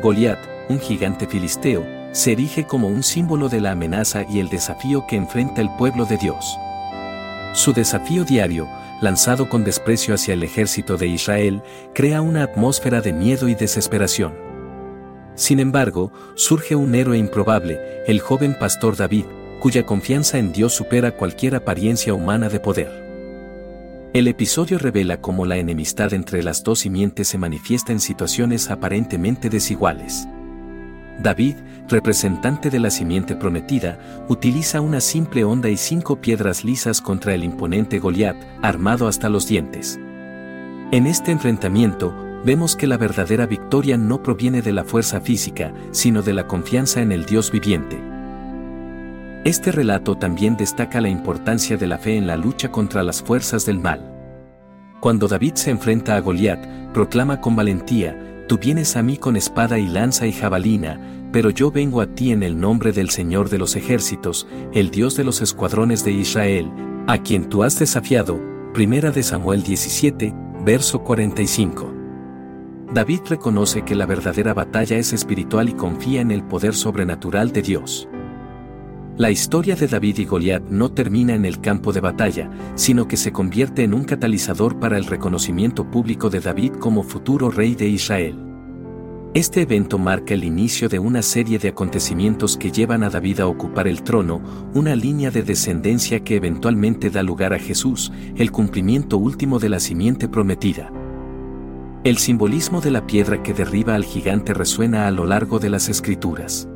Goliat, 0.00 0.38
un 0.68 0.78
gigante 0.78 1.26
filisteo, 1.26 1.84
se 2.12 2.30
erige 2.30 2.68
como 2.68 2.86
un 2.86 3.02
símbolo 3.02 3.48
de 3.48 3.60
la 3.60 3.72
amenaza 3.72 4.24
y 4.30 4.38
el 4.38 4.48
desafío 4.48 5.04
que 5.08 5.16
enfrenta 5.16 5.60
el 5.60 5.74
pueblo 5.76 6.04
de 6.04 6.16
Dios. 6.16 6.56
Su 7.52 7.72
desafío 7.72 8.24
diario, 8.24 8.68
lanzado 9.00 9.48
con 9.48 9.64
desprecio 9.64 10.14
hacia 10.14 10.34
el 10.34 10.44
ejército 10.44 10.96
de 10.96 11.08
Israel, 11.08 11.64
crea 11.94 12.20
una 12.20 12.44
atmósfera 12.44 13.00
de 13.00 13.12
miedo 13.12 13.48
y 13.48 13.56
desesperación. 13.56 14.43
Sin 15.34 15.60
embargo, 15.60 16.12
surge 16.34 16.76
un 16.76 16.94
héroe 16.94 17.18
improbable, 17.18 17.80
el 18.06 18.20
joven 18.20 18.56
pastor 18.58 18.96
David, 18.96 19.24
cuya 19.60 19.84
confianza 19.84 20.38
en 20.38 20.52
Dios 20.52 20.74
supera 20.74 21.16
cualquier 21.16 21.56
apariencia 21.56 22.14
humana 22.14 22.48
de 22.48 22.60
poder. 22.60 23.04
El 24.12 24.28
episodio 24.28 24.78
revela 24.78 25.20
cómo 25.20 25.44
la 25.44 25.56
enemistad 25.56 26.12
entre 26.12 26.42
las 26.44 26.62
dos 26.62 26.80
simientes 26.80 27.26
se 27.26 27.38
manifiesta 27.38 27.90
en 27.90 27.98
situaciones 27.98 28.70
aparentemente 28.70 29.50
desiguales. 29.50 30.28
David, 31.20 31.56
representante 31.88 32.70
de 32.70 32.78
la 32.78 32.90
simiente 32.90 33.34
prometida, 33.34 33.98
utiliza 34.28 34.80
una 34.80 35.00
simple 35.00 35.42
onda 35.42 35.68
y 35.68 35.76
cinco 35.76 36.20
piedras 36.20 36.64
lisas 36.64 37.00
contra 37.00 37.34
el 37.34 37.42
imponente 37.42 37.98
Goliat, 37.98 38.36
armado 38.62 39.08
hasta 39.08 39.28
los 39.28 39.48
dientes. 39.48 39.98
En 40.92 41.06
este 41.06 41.32
enfrentamiento, 41.32 42.14
vemos 42.44 42.76
que 42.76 42.86
la 42.86 42.96
verdadera 42.96 43.46
victoria 43.46 43.96
no 43.96 44.22
proviene 44.22 44.62
de 44.62 44.72
la 44.72 44.84
fuerza 44.84 45.20
física, 45.20 45.72
sino 45.90 46.22
de 46.22 46.34
la 46.34 46.46
confianza 46.46 47.00
en 47.00 47.12
el 47.12 47.24
Dios 47.24 47.50
viviente. 47.50 47.98
Este 49.44 49.72
relato 49.72 50.16
también 50.16 50.56
destaca 50.56 51.00
la 51.00 51.08
importancia 51.08 51.76
de 51.76 51.86
la 51.86 51.98
fe 51.98 52.16
en 52.16 52.26
la 52.26 52.36
lucha 52.36 52.70
contra 52.70 53.02
las 53.02 53.22
fuerzas 53.22 53.66
del 53.66 53.78
mal. 53.78 54.10
Cuando 55.00 55.28
David 55.28 55.54
se 55.54 55.70
enfrenta 55.70 56.16
a 56.16 56.20
Goliat, 56.20 56.92
proclama 56.92 57.40
con 57.40 57.54
valentía, 57.54 58.18
Tú 58.48 58.58
vienes 58.58 58.96
a 58.96 59.02
mí 59.02 59.16
con 59.16 59.36
espada 59.36 59.78
y 59.78 59.86
lanza 59.86 60.26
y 60.26 60.32
jabalina, 60.32 61.00
pero 61.32 61.48
yo 61.48 61.70
vengo 61.70 62.02
a 62.02 62.06
ti 62.06 62.30
en 62.30 62.42
el 62.42 62.60
nombre 62.60 62.92
del 62.92 63.08
Señor 63.08 63.48
de 63.48 63.56
los 63.56 63.74
ejércitos, 63.74 64.46
el 64.72 64.90
Dios 64.90 65.16
de 65.16 65.24
los 65.24 65.40
escuadrones 65.40 66.04
de 66.04 66.12
Israel, 66.12 66.70
a 67.06 67.18
quien 67.18 67.48
tú 67.48 67.62
has 67.62 67.78
desafiado. 67.78 68.38
Primera 68.74 69.10
de 69.10 69.22
Samuel 69.22 69.62
17, 69.62 70.34
verso 70.64 71.02
45. 71.02 71.93
David 72.94 73.22
reconoce 73.28 73.82
que 73.82 73.96
la 73.96 74.06
verdadera 74.06 74.54
batalla 74.54 74.96
es 74.96 75.12
espiritual 75.12 75.68
y 75.68 75.72
confía 75.72 76.20
en 76.20 76.30
el 76.30 76.44
poder 76.44 76.74
sobrenatural 76.74 77.50
de 77.50 77.60
Dios. 77.60 78.08
La 79.16 79.32
historia 79.32 79.74
de 79.74 79.88
David 79.88 80.18
y 80.18 80.24
Goliat 80.26 80.62
no 80.70 80.92
termina 80.92 81.34
en 81.34 81.44
el 81.44 81.60
campo 81.60 81.92
de 81.92 81.98
batalla, 81.98 82.48
sino 82.76 83.08
que 83.08 83.16
se 83.16 83.32
convierte 83.32 83.82
en 83.82 83.94
un 83.94 84.04
catalizador 84.04 84.78
para 84.78 84.96
el 84.96 85.06
reconocimiento 85.06 85.90
público 85.90 86.30
de 86.30 86.38
David 86.38 86.74
como 86.74 87.02
futuro 87.02 87.50
rey 87.50 87.74
de 87.74 87.88
Israel. 87.88 88.38
Este 89.34 89.62
evento 89.62 89.98
marca 89.98 90.34
el 90.34 90.44
inicio 90.44 90.88
de 90.88 91.00
una 91.00 91.22
serie 91.22 91.58
de 91.58 91.70
acontecimientos 91.70 92.56
que 92.56 92.70
llevan 92.70 93.02
a 93.02 93.10
David 93.10 93.40
a 93.40 93.48
ocupar 93.48 93.88
el 93.88 94.04
trono, 94.04 94.40
una 94.72 94.94
línea 94.94 95.32
de 95.32 95.42
descendencia 95.42 96.22
que 96.22 96.36
eventualmente 96.36 97.10
da 97.10 97.24
lugar 97.24 97.54
a 97.54 97.58
Jesús, 97.58 98.12
el 98.36 98.52
cumplimiento 98.52 99.18
último 99.18 99.58
de 99.58 99.70
la 99.70 99.80
simiente 99.80 100.28
prometida. 100.28 100.92
El 102.04 102.18
simbolismo 102.18 102.82
de 102.82 102.90
la 102.90 103.06
piedra 103.06 103.42
que 103.42 103.54
derriba 103.54 103.94
al 103.94 104.04
gigante 104.04 104.52
resuena 104.52 105.06
a 105.06 105.10
lo 105.10 105.24
largo 105.24 105.58
de 105.58 105.70
las 105.70 105.88
escrituras. 105.88 106.68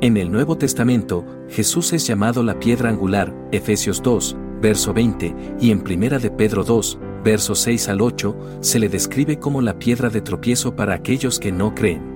En 0.00 0.16
el 0.16 0.30
Nuevo 0.30 0.56
Testamento, 0.56 1.26
Jesús 1.48 1.92
es 1.92 2.06
llamado 2.06 2.44
la 2.44 2.60
piedra 2.60 2.88
angular, 2.88 3.34
Efesios 3.50 4.00
2, 4.04 4.36
verso 4.62 4.94
20, 4.94 5.34
y 5.58 5.72
en 5.72 5.80
Primera 5.80 6.20
de 6.20 6.30
Pedro 6.30 6.62
2, 6.62 6.96
versos 7.24 7.58
6 7.58 7.88
al 7.88 8.00
8, 8.00 8.36
se 8.60 8.78
le 8.78 8.88
describe 8.88 9.40
como 9.40 9.60
la 9.62 9.80
piedra 9.80 10.10
de 10.10 10.20
tropiezo 10.20 10.76
para 10.76 10.94
aquellos 10.94 11.40
que 11.40 11.50
no 11.50 11.74
creen. 11.74 12.14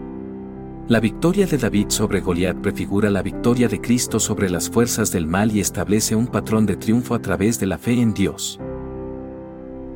La 0.87 1.01
victoria 1.01 1.49
de 1.49 1.59
David 1.59 1.87
sobre 1.89 2.21
Goliat 2.21 2.59
prefigura 2.59 3.11
la 3.11 3.23
victoria 3.23 3.67
de 3.67 3.81
Cristo 3.81 4.21
sobre 4.21 4.49
las 4.51 4.71
fuerzas 4.71 5.11
del 5.11 5.27
mal 5.27 5.51
y 5.51 5.59
establece 5.59 6.15
un 6.15 6.29
patrón 6.29 6.65
de 6.65 6.77
triunfo 6.77 7.17
a 7.17 7.23
través 7.23 7.59
de 7.59 7.67
la 7.67 7.79
fe 7.79 8.01
en 8.01 8.15
Dios. 8.15 8.61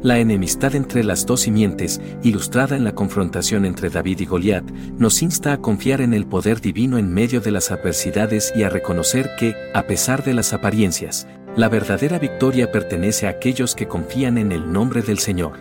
La 0.04 0.18
enemistad 0.18 0.74
entre 0.74 1.02
las 1.02 1.24
dos 1.24 1.40
simientes, 1.40 1.98
ilustrada 2.22 2.76
en 2.76 2.84
la 2.84 2.94
confrontación 2.94 3.64
entre 3.64 3.88
David 3.88 4.20
y 4.20 4.26
Goliat, 4.26 4.70
nos 4.98 5.22
insta 5.22 5.54
a 5.54 5.62
confiar 5.62 6.02
en 6.02 6.12
el 6.12 6.26
poder 6.26 6.60
divino 6.60 6.98
en 6.98 7.10
medio 7.10 7.40
de 7.40 7.50
las 7.50 7.70
adversidades 7.70 8.52
y 8.54 8.64
a 8.64 8.68
reconocer 8.68 9.30
que, 9.38 9.56
a 9.72 9.86
pesar 9.86 10.22
de 10.22 10.34
las 10.34 10.52
apariencias, 10.52 11.26
la 11.56 11.70
verdadera 11.70 12.18
victoria 12.18 12.70
pertenece 12.70 13.26
a 13.26 13.30
aquellos 13.30 13.74
que 13.74 13.88
confían 13.88 14.36
en 14.36 14.52
el 14.52 14.70
nombre 14.70 15.00
del 15.00 15.20
Señor. 15.20 15.54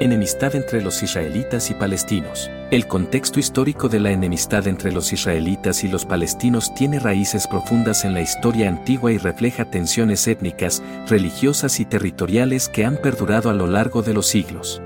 Enemistad 0.00 0.56
entre 0.56 0.80
los 0.80 1.02
israelitas 1.02 1.68
y 1.70 1.74
palestinos. 1.74 2.50
El 2.70 2.86
contexto 2.86 3.40
histórico 3.40 3.88
de 3.88 3.98
la 3.98 4.10
enemistad 4.10 4.68
entre 4.68 4.92
los 4.92 5.14
israelitas 5.14 5.84
y 5.84 5.88
los 5.88 6.04
palestinos 6.04 6.74
tiene 6.74 6.98
raíces 6.98 7.46
profundas 7.46 8.04
en 8.04 8.12
la 8.12 8.20
historia 8.20 8.68
antigua 8.68 9.10
y 9.10 9.16
refleja 9.16 9.70
tensiones 9.70 10.28
étnicas, 10.28 10.82
religiosas 11.08 11.80
y 11.80 11.86
territoriales 11.86 12.68
que 12.68 12.84
han 12.84 12.98
perdurado 12.98 13.48
a 13.48 13.54
lo 13.54 13.68
largo 13.68 14.02
de 14.02 14.12
los 14.12 14.26
siglos. 14.26 14.82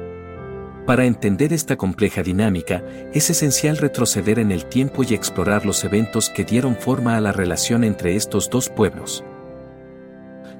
Para 0.87 1.07
entender 1.07 1.53
esta 1.53 1.77
compleja 1.77 2.23
dinámica, 2.23 2.85
es 3.15 3.31
esencial 3.31 3.77
retroceder 3.77 4.39
en 4.39 4.53
el 4.53 4.67
tiempo 4.67 5.03
y 5.03 5.15
explorar 5.15 5.67
los 5.67 5.83
eventos 5.83 6.31
que 6.31 6.45
dieron 6.45 6.77
forma 6.77 7.17
a 7.17 7.21
la 7.21 7.33
relación 7.33 7.83
entre 7.83 8.15
estos 8.15 8.49
dos 8.49 8.69
pueblos. 8.69 9.25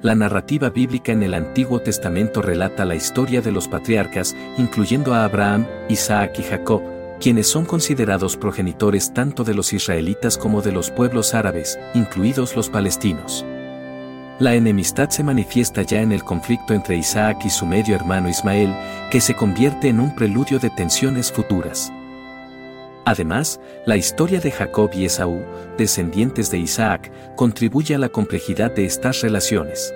La 0.01 0.15
narrativa 0.15 0.69
bíblica 0.69 1.13
en 1.13 1.23
el 1.23 1.33
Antiguo 1.33 1.79
Testamento 1.79 2.41
relata 2.41 2.83
la 2.83 2.95
historia 2.95 3.41
de 3.41 3.53
los 3.53 3.69
patriarcas, 3.69 4.35
incluyendo 4.57 5.13
a 5.13 5.23
Abraham, 5.23 5.65
Isaac 5.87 6.39
y 6.39 6.43
Jacob, 6.43 6.81
quienes 7.23 7.47
son 7.47 7.63
considerados 7.63 8.35
progenitores 8.35 9.13
tanto 9.13 9.45
de 9.45 9.53
los 9.53 9.71
israelitas 9.71 10.37
como 10.37 10.61
de 10.61 10.73
los 10.73 10.91
pueblos 10.91 11.33
árabes, 11.33 11.79
incluidos 11.93 12.53
los 12.57 12.69
palestinos. 12.69 13.45
La 14.39 14.55
enemistad 14.55 15.09
se 15.09 15.23
manifiesta 15.23 15.83
ya 15.83 16.01
en 16.01 16.11
el 16.11 16.25
conflicto 16.25 16.73
entre 16.73 16.97
Isaac 16.97 17.45
y 17.45 17.49
su 17.49 17.65
medio 17.65 17.95
hermano 17.95 18.27
Ismael, 18.27 18.75
que 19.09 19.21
se 19.21 19.35
convierte 19.35 19.87
en 19.87 20.01
un 20.01 20.13
preludio 20.13 20.59
de 20.59 20.69
tensiones 20.71 21.31
futuras. 21.31 21.93
Además, 23.05 23.61
la 23.85 23.95
historia 23.95 24.41
de 24.41 24.51
Jacob 24.51 24.89
y 24.93 25.05
Esaú, 25.05 25.45
descendientes 25.77 26.51
de 26.51 26.57
Isaac, 26.57 27.09
contribuye 27.37 27.95
a 27.95 27.99
la 27.99 28.09
complejidad 28.09 28.71
de 28.71 28.83
estas 28.83 29.21
relaciones. 29.21 29.93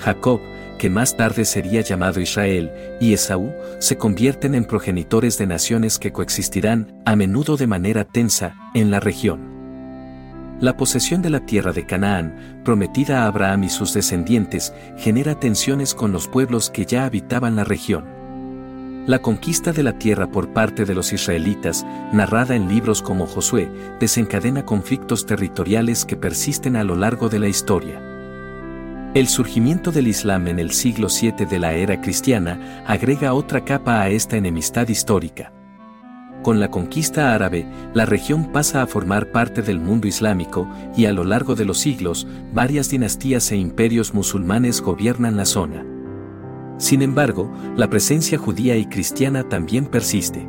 Jacob, 0.00 0.42
que 0.76 0.90
más 0.90 1.16
tarde 1.16 1.44
sería 1.44 1.80
llamado 1.80 2.20
Israel, 2.20 2.70
y 3.00 3.12
Esaú, 3.12 3.52
se 3.78 3.96
convierten 3.96 4.54
en 4.54 4.64
progenitores 4.64 5.38
de 5.38 5.46
naciones 5.46 5.98
que 5.98 6.12
coexistirán, 6.12 7.02
a 7.04 7.16
menudo 7.16 7.56
de 7.56 7.66
manera 7.66 8.04
tensa, 8.04 8.54
en 8.74 8.90
la 8.90 9.00
región. 9.00 9.56
La 10.60 10.76
posesión 10.76 11.20
de 11.20 11.28
la 11.28 11.40
tierra 11.40 11.72
de 11.72 11.84
Canaán, 11.84 12.62
prometida 12.64 13.22
a 13.22 13.26
Abraham 13.26 13.64
y 13.64 13.68
sus 13.68 13.92
descendientes, 13.92 14.72
genera 14.96 15.38
tensiones 15.38 15.94
con 15.94 16.12
los 16.12 16.28
pueblos 16.28 16.70
que 16.70 16.86
ya 16.86 17.04
habitaban 17.04 17.56
la 17.56 17.64
región. 17.64 18.06
La 19.06 19.20
conquista 19.20 19.72
de 19.72 19.82
la 19.82 19.98
tierra 19.98 20.30
por 20.30 20.54
parte 20.54 20.84
de 20.84 20.94
los 20.94 21.12
israelitas, 21.12 21.84
narrada 22.12 22.56
en 22.56 22.68
libros 22.68 23.02
como 23.02 23.26
Josué, 23.26 23.70
desencadena 24.00 24.64
conflictos 24.64 25.26
territoriales 25.26 26.04
que 26.06 26.16
persisten 26.16 26.74
a 26.74 26.84
lo 26.84 26.96
largo 26.96 27.28
de 27.28 27.38
la 27.38 27.48
historia. 27.48 28.15
El 29.16 29.28
surgimiento 29.28 29.92
del 29.92 30.08
Islam 30.08 30.46
en 30.46 30.58
el 30.58 30.72
siglo 30.72 31.08
VII 31.08 31.46
de 31.46 31.58
la 31.58 31.72
era 31.72 32.02
cristiana 32.02 32.84
agrega 32.86 33.32
otra 33.32 33.64
capa 33.64 34.02
a 34.02 34.10
esta 34.10 34.36
enemistad 34.36 34.86
histórica. 34.88 35.54
Con 36.42 36.60
la 36.60 36.70
conquista 36.70 37.34
árabe, 37.34 37.66
la 37.94 38.04
región 38.04 38.52
pasa 38.52 38.82
a 38.82 38.86
formar 38.86 39.32
parte 39.32 39.62
del 39.62 39.80
mundo 39.80 40.06
islámico 40.06 40.68
y 40.94 41.06
a 41.06 41.14
lo 41.14 41.24
largo 41.24 41.54
de 41.54 41.64
los 41.64 41.78
siglos, 41.78 42.26
varias 42.52 42.90
dinastías 42.90 43.50
e 43.52 43.56
imperios 43.56 44.12
musulmanes 44.12 44.82
gobiernan 44.82 45.38
la 45.38 45.46
zona. 45.46 45.82
Sin 46.76 47.00
embargo, 47.00 47.50
la 47.74 47.88
presencia 47.88 48.36
judía 48.36 48.76
y 48.76 48.84
cristiana 48.84 49.44
también 49.48 49.86
persiste. 49.86 50.46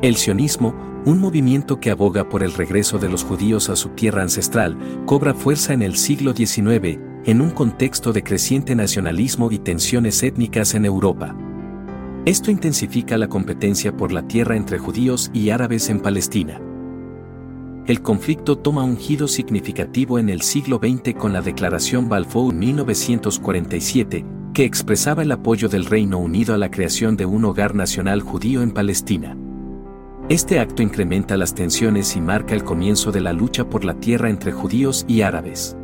El 0.00 0.16
sionismo, 0.16 0.74
un 1.04 1.18
movimiento 1.18 1.78
que 1.78 1.90
aboga 1.90 2.26
por 2.26 2.42
el 2.42 2.54
regreso 2.54 2.98
de 2.98 3.10
los 3.10 3.22
judíos 3.22 3.68
a 3.68 3.76
su 3.76 3.90
tierra 3.90 4.22
ancestral, 4.22 4.78
cobra 5.04 5.34
fuerza 5.34 5.74
en 5.74 5.82
el 5.82 5.96
siglo 5.96 6.32
XIX, 6.32 7.09
en 7.30 7.40
un 7.40 7.50
contexto 7.50 8.12
de 8.12 8.24
creciente 8.24 8.74
nacionalismo 8.74 9.52
y 9.52 9.60
tensiones 9.60 10.20
étnicas 10.24 10.74
en 10.74 10.84
Europa. 10.84 11.36
Esto 12.24 12.50
intensifica 12.50 13.16
la 13.16 13.28
competencia 13.28 13.96
por 13.96 14.10
la 14.10 14.26
tierra 14.26 14.56
entre 14.56 14.78
judíos 14.78 15.30
y 15.32 15.50
árabes 15.50 15.90
en 15.90 16.00
Palestina. 16.00 16.60
el 17.86 18.02
conflicto 18.02 18.58
toma 18.58 18.84
un 18.84 18.96
giro 18.96 19.26
significativo 19.26 20.18
en 20.18 20.28
el 20.28 20.42
siglo 20.42 20.78
XX 20.82 21.14
con 21.14 21.32
la 21.32 21.40
Declaración 21.40 22.08
Balfour 22.08 22.52
1947, 22.52 24.24
que 24.52 24.64
expresaba 24.64 25.22
el 25.22 25.32
apoyo 25.32 25.68
del 25.68 25.86
Reino 25.86 26.18
Unido 26.18 26.54
a 26.54 26.58
la 26.58 26.70
creación 26.70 27.16
de 27.16 27.26
un 27.26 27.44
hogar 27.44 27.74
nacional 27.76 28.22
judío 28.22 28.62
en 28.62 28.72
Palestina. 28.72 29.36
Este 30.28 30.58
acto 30.58 30.82
incrementa 30.82 31.36
las 31.36 31.54
tensiones 31.54 32.16
y 32.16 32.20
marca 32.20 32.54
el 32.54 32.64
comienzo 32.64 33.12
de 33.12 33.20
la 33.20 33.32
lucha 33.32 33.68
por 33.68 33.84
la 33.84 33.94
tierra 33.94 34.30
entre 34.30 34.52
judíos 34.52 35.04
y 35.08 35.22
árabes. 35.22 35.76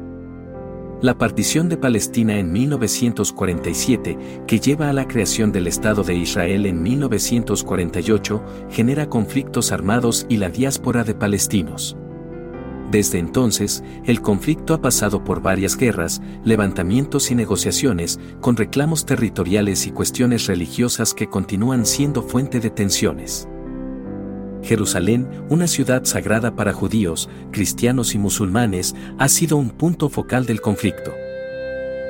La 1.06 1.16
partición 1.16 1.68
de 1.68 1.76
Palestina 1.76 2.36
en 2.36 2.50
1947, 2.50 4.18
que 4.44 4.58
lleva 4.58 4.90
a 4.90 4.92
la 4.92 5.06
creación 5.06 5.52
del 5.52 5.68
Estado 5.68 6.02
de 6.02 6.16
Israel 6.16 6.66
en 6.66 6.82
1948, 6.82 8.42
genera 8.70 9.08
conflictos 9.08 9.70
armados 9.70 10.26
y 10.28 10.38
la 10.38 10.48
diáspora 10.48 11.04
de 11.04 11.14
palestinos. 11.14 11.96
Desde 12.90 13.20
entonces, 13.20 13.84
el 14.04 14.20
conflicto 14.20 14.74
ha 14.74 14.82
pasado 14.82 15.22
por 15.22 15.40
varias 15.40 15.76
guerras, 15.76 16.20
levantamientos 16.42 17.30
y 17.30 17.36
negociaciones, 17.36 18.18
con 18.40 18.56
reclamos 18.56 19.06
territoriales 19.06 19.86
y 19.86 19.92
cuestiones 19.92 20.48
religiosas 20.48 21.14
que 21.14 21.28
continúan 21.28 21.86
siendo 21.86 22.20
fuente 22.20 22.58
de 22.58 22.70
tensiones. 22.70 23.48
Jerusalén, 24.66 25.26
una 25.48 25.66
ciudad 25.66 26.04
sagrada 26.04 26.54
para 26.54 26.72
judíos, 26.72 27.30
cristianos 27.52 28.14
y 28.14 28.18
musulmanes, 28.18 28.94
ha 29.18 29.28
sido 29.28 29.56
un 29.56 29.70
punto 29.70 30.08
focal 30.10 30.44
del 30.44 30.60
conflicto. 30.60 31.14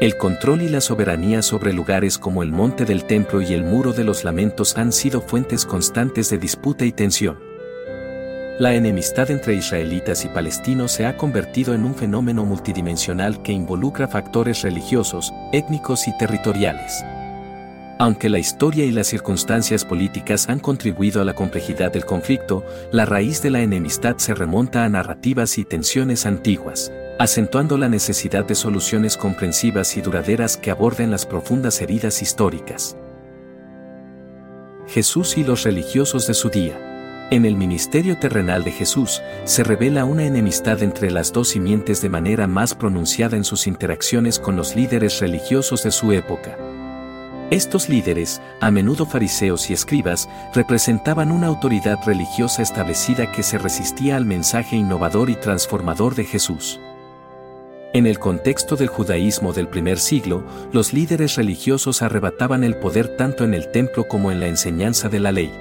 El 0.01 0.17
control 0.17 0.63
y 0.63 0.69
la 0.69 0.81
soberanía 0.81 1.41
sobre 1.43 1.73
lugares 1.73 2.19
como 2.19 2.43
el 2.43 2.53
Monte 2.53 2.85
del 2.85 3.05
Templo 3.05 3.41
y 3.41 3.55
el 3.55 3.65
Muro 3.65 3.93
de 3.93 4.05
los 4.05 4.25
Lamentos 4.25 4.77
han 4.77 4.93
sido 4.93 5.21
fuentes 5.21 5.65
constantes 5.65 6.29
de 6.31 6.39
disputa 6.39 6.85
y 6.85 6.93
tensión. 6.93 7.39
La 8.59 8.75
enemistad 8.75 9.31
entre 9.31 9.55
israelitas 9.55 10.25
y 10.25 10.29
palestinos 10.29 10.93
se 10.93 11.05
ha 11.05 11.17
convertido 11.17 11.75
en 11.75 11.85
un 11.85 11.95
fenómeno 11.95 12.45
multidimensional 12.45 13.43
que 13.43 13.53
involucra 13.53 14.09
factores 14.09 14.63
religiosos, 14.63 15.33
étnicos 15.53 16.09
y 16.09 16.17
territoriales. 16.17 17.05
Aunque 17.99 18.29
la 18.29 18.38
historia 18.38 18.85
y 18.85 18.91
las 18.91 19.07
circunstancias 19.07 19.87
políticas 19.87 20.50
han 20.50 20.59
contribuido 20.59 21.23
a 21.23 21.25
la 21.25 21.33
complejidad 21.33 21.91
del 21.91 22.05
conflicto, 22.05 22.62
la 22.93 23.07
raíz 23.07 23.41
de 23.41 23.49
la 23.49 23.62
enemistad 23.62 24.19
se 24.19 24.35
remonta 24.35 24.85
a 24.85 24.88
narrativas 24.91 25.57
y 25.57 25.65
tensiones 25.65 26.26
antiguas, 26.26 26.93
acentuando 27.19 27.79
la 27.79 27.88
necesidad 27.88 28.45
de 28.45 28.55
soluciones 28.55 29.17
comprensivas 29.17 29.97
y 29.97 30.03
duraderas 30.03 30.59
que 30.59 30.71
aborden 30.71 31.11
las 31.11 31.25
profundas 31.25 31.81
heridas 31.81 32.21
históricas. 32.21 32.99
Jesús 34.88 35.38
y 35.38 35.45
los 35.45 35.62
religiosos 35.62 36.26
de 36.26 36.35
su 36.35 36.50
día. 36.50 36.79
En 37.31 37.47
el 37.47 37.57
ministerio 37.57 38.19
terrenal 38.19 38.62
de 38.62 38.73
Jesús 38.73 39.23
se 39.45 39.65
revela 39.65 40.05
una 40.05 40.25
enemistad 40.25 40.83
entre 40.83 41.11
las 41.11 41.33
dos 41.33 41.49
simientes 41.49 42.03
de 42.03 42.11
manera 42.11 42.47
más 42.47 42.75
pronunciada 42.75 43.38
en 43.38 43.43
sus 43.43 43.67
interacciones 43.67 44.38
con 44.38 44.55
los 44.55 44.76
líderes 44.76 45.19
religiosos 45.19 45.83
de 45.83 45.91
su 45.91 46.12
época. 46.12 46.57
Estos 47.50 47.88
líderes, 47.88 48.43
a 48.61 48.73
menudo 48.73 49.07
fariseos 49.07 49.71
y 49.71 49.73
escribas, 49.73 50.29
representaban 50.53 51.31
una 51.31 51.47
autoridad 51.47 51.97
religiosa 52.05 52.61
establecida 52.61 53.31
que 53.31 53.45
se 53.45 53.57
resistía 53.57 54.17
al 54.17 54.25
mensaje 54.25 54.75
innovador 54.75 55.31
y 55.31 55.37
transformador 55.37 56.17
de 56.17 56.25
Jesús. 56.25 56.81
En 57.93 58.09
el 58.09 58.19
contexto 58.19 58.75
del 58.75 58.88
judaísmo 58.88 59.53
del 59.53 59.69
primer 59.69 60.00
siglo, 60.00 60.43
los 60.73 60.93
líderes 60.93 61.37
religiosos 61.37 62.03
arrebataban 62.03 62.65
el 62.65 62.75
poder 62.79 63.17
tanto 63.17 63.45
en 63.45 63.55
el 63.55 63.71
templo 63.71 64.09
como 64.09 64.33
en 64.33 64.41
la 64.41 64.49
enseñanza 64.49 65.09
de 65.09 65.21
la 65.21 65.31
ley. 65.31 65.53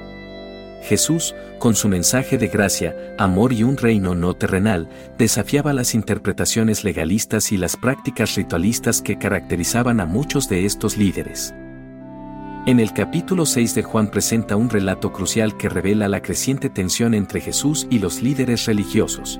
Jesús, 0.81 1.35
con 1.59 1.75
su 1.75 1.87
mensaje 1.87 2.39
de 2.39 2.47
gracia, 2.47 2.95
amor 3.19 3.53
y 3.53 3.61
un 3.61 3.77
reino 3.77 4.15
no 4.15 4.33
terrenal, 4.33 4.89
desafiaba 5.19 5.71
las 5.71 5.93
interpretaciones 5.93 6.83
legalistas 6.83 7.51
y 7.51 7.57
las 7.57 7.77
prácticas 7.77 8.33
ritualistas 8.33 9.03
que 9.03 9.19
caracterizaban 9.19 9.99
a 9.99 10.07
muchos 10.07 10.49
de 10.49 10.65
estos 10.65 10.97
líderes. 10.97 11.53
En 12.67 12.79
el 12.79 12.93
capítulo 12.93 13.45
6 13.45 13.75
de 13.75 13.83
Juan 13.83 14.07
presenta 14.07 14.55
un 14.55 14.71
relato 14.71 15.13
crucial 15.13 15.55
que 15.55 15.69
revela 15.69 16.07
la 16.07 16.23
creciente 16.23 16.67
tensión 16.67 17.13
entre 17.13 17.39
Jesús 17.39 17.85
y 17.91 17.99
los 17.99 18.23
líderes 18.23 18.65
religiosos. 18.65 19.39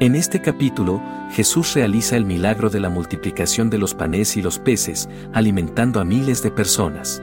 En 0.00 0.14
este 0.14 0.40
capítulo, 0.40 1.02
Jesús 1.32 1.74
realiza 1.74 2.16
el 2.16 2.24
milagro 2.24 2.70
de 2.70 2.80
la 2.80 2.88
multiplicación 2.88 3.68
de 3.68 3.76
los 3.76 3.92
panes 3.92 4.34
y 4.38 4.42
los 4.42 4.58
peces, 4.58 5.10
alimentando 5.34 6.00
a 6.00 6.06
miles 6.06 6.42
de 6.42 6.50
personas. 6.50 7.22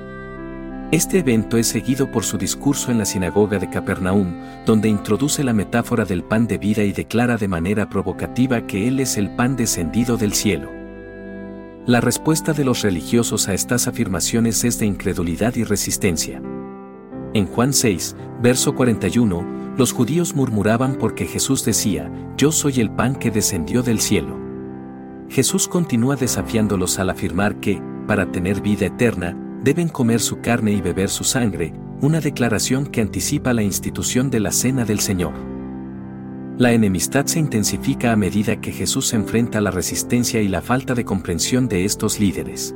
Este 0.91 1.17
evento 1.17 1.57
es 1.57 1.65
seguido 1.65 2.11
por 2.11 2.23
su 2.23 2.37
discurso 2.37 2.91
en 2.91 2.99
la 2.99 3.05
sinagoga 3.05 3.57
de 3.57 3.67
Capernaum, 3.67 4.35
donde 4.67 4.89
introduce 4.89 5.43
la 5.43 5.53
metáfora 5.53 6.05
del 6.05 6.23
pan 6.23 6.45
de 6.45 6.59
vida 6.59 6.83
y 6.83 6.91
declara 6.91 7.35
de 7.37 7.47
manera 7.47 7.89
provocativa 7.89 8.67
que 8.67 8.87
Él 8.87 8.99
es 8.99 9.17
el 9.17 9.31
pan 9.35 9.55
descendido 9.55 10.17
del 10.17 10.33
cielo. 10.33 10.78
La 11.85 12.01
respuesta 12.01 12.53
de 12.53 12.65
los 12.65 12.81
religiosos 12.81 13.47
a 13.47 13.53
estas 13.53 13.87
afirmaciones 13.87 14.63
es 14.63 14.79
de 14.79 14.85
incredulidad 14.85 15.55
y 15.55 15.63
resistencia. 15.63 16.41
En 17.33 17.47
Juan 17.47 17.73
6, 17.73 18.15
verso 18.41 18.75
41, 18.75 19.73
los 19.77 19.93
judíos 19.93 20.35
murmuraban 20.35 20.95
porque 20.95 21.25
Jesús 21.25 21.63
decía, 21.63 22.11
Yo 22.37 22.51
soy 22.51 22.81
el 22.81 22.91
pan 22.91 23.15
que 23.15 23.31
descendió 23.31 23.81
del 23.81 24.01
cielo. 24.01 24.37
Jesús 25.29 25.67
continúa 25.67 26.15
desafiándolos 26.15 26.99
al 26.99 27.09
afirmar 27.09 27.59
que, 27.59 27.81
para 28.07 28.31
tener 28.31 28.61
vida 28.61 28.87
eterna, 28.87 29.37
deben 29.63 29.87
comer 29.87 30.19
su 30.19 30.41
carne 30.41 30.73
y 30.73 30.81
beber 30.81 31.09
su 31.09 31.23
sangre, 31.23 31.73
una 32.01 32.19
declaración 32.19 32.87
que 32.87 33.01
anticipa 33.01 33.53
la 33.53 33.63
institución 33.63 34.29
de 34.29 34.41
la 34.41 34.51
Cena 34.51 34.85
del 34.85 34.99
Señor. 34.99 35.33
La 36.59 36.73
enemistad 36.73 37.25
se 37.25 37.39
intensifica 37.39 38.11
a 38.11 38.17
medida 38.17 38.59
que 38.59 38.73
Jesús 38.73 39.13
enfrenta 39.13 39.61
la 39.61 39.71
resistencia 39.71 40.41
y 40.41 40.49
la 40.49 40.61
falta 40.61 40.93
de 40.93 41.05
comprensión 41.05 41.69
de 41.69 41.85
estos 41.85 42.19
líderes. 42.19 42.75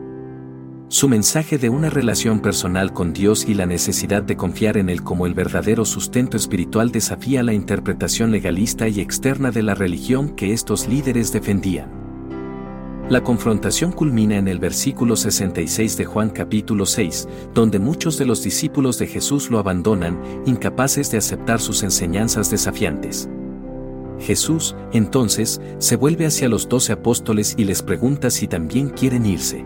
Su 0.87 1.09
mensaje 1.09 1.57
de 1.57 1.67
una 1.67 1.89
relación 1.89 2.39
personal 2.39 2.93
con 2.93 3.11
Dios 3.11 3.43
y 3.45 3.55
la 3.55 3.65
necesidad 3.65 4.23
de 4.23 4.37
confiar 4.37 4.77
en 4.77 4.87
Él 4.87 5.03
como 5.03 5.25
el 5.25 5.33
verdadero 5.33 5.83
sustento 5.83 6.37
espiritual 6.37 6.93
desafía 6.93 7.43
la 7.43 7.51
interpretación 7.51 8.31
legalista 8.31 8.87
y 8.87 9.01
externa 9.01 9.51
de 9.51 9.63
la 9.63 9.75
religión 9.75 10.29
que 10.29 10.53
estos 10.53 10.87
líderes 10.87 11.33
defendían. 11.33 11.91
La 13.09 13.21
confrontación 13.21 13.91
culmina 13.91 14.37
en 14.37 14.47
el 14.47 14.59
versículo 14.59 15.17
66 15.17 15.97
de 15.97 16.05
Juan 16.05 16.29
capítulo 16.29 16.85
6, 16.85 17.27
donde 17.53 17.79
muchos 17.79 18.17
de 18.17 18.27
los 18.27 18.43
discípulos 18.43 18.97
de 18.97 19.07
Jesús 19.07 19.51
lo 19.51 19.59
abandonan, 19.59 20.21
incapaces 20.45 21.11
de 21.11 21.17
aceptar 21.17 21.59
sus 21.59 21.83
enseñanzas 21.83 22.49
desafiantes. 22.49 23.27
Jesús, 24.23 24.75
entonces, 24.91 25.61
se 25.77 25.95
vuelve 25.95 26.25
hacia 26.25 26.49
los 26.49 26.67
doce 26.67 26.93
apóstoles 26.93 27.53
y 27.57 27.65
les 27.65 27.83
pregunta 27.83 28.29
si 28.29 28.47
también 28.47 28.89
quieren 28.89 29.25
irse. 29.25 29.65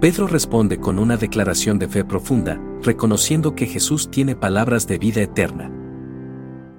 Pedro 0.00 0.26
responde 0.26 0.78
con 0.78 0.98
una 0.98 1.16
declaración 1.16 1.78
de 1.78 1.88
fe 1.88 2.04
profunda, 2.04 2.60
reconociendo 2.82 3.54
que 3.54 3.66
Jesús 3.66 4.10
tiene 4.10 4.34
palabras 4.34 4.86
de 4.86 4.98
vida 4.98 5.20
eterna. 5.20 5.70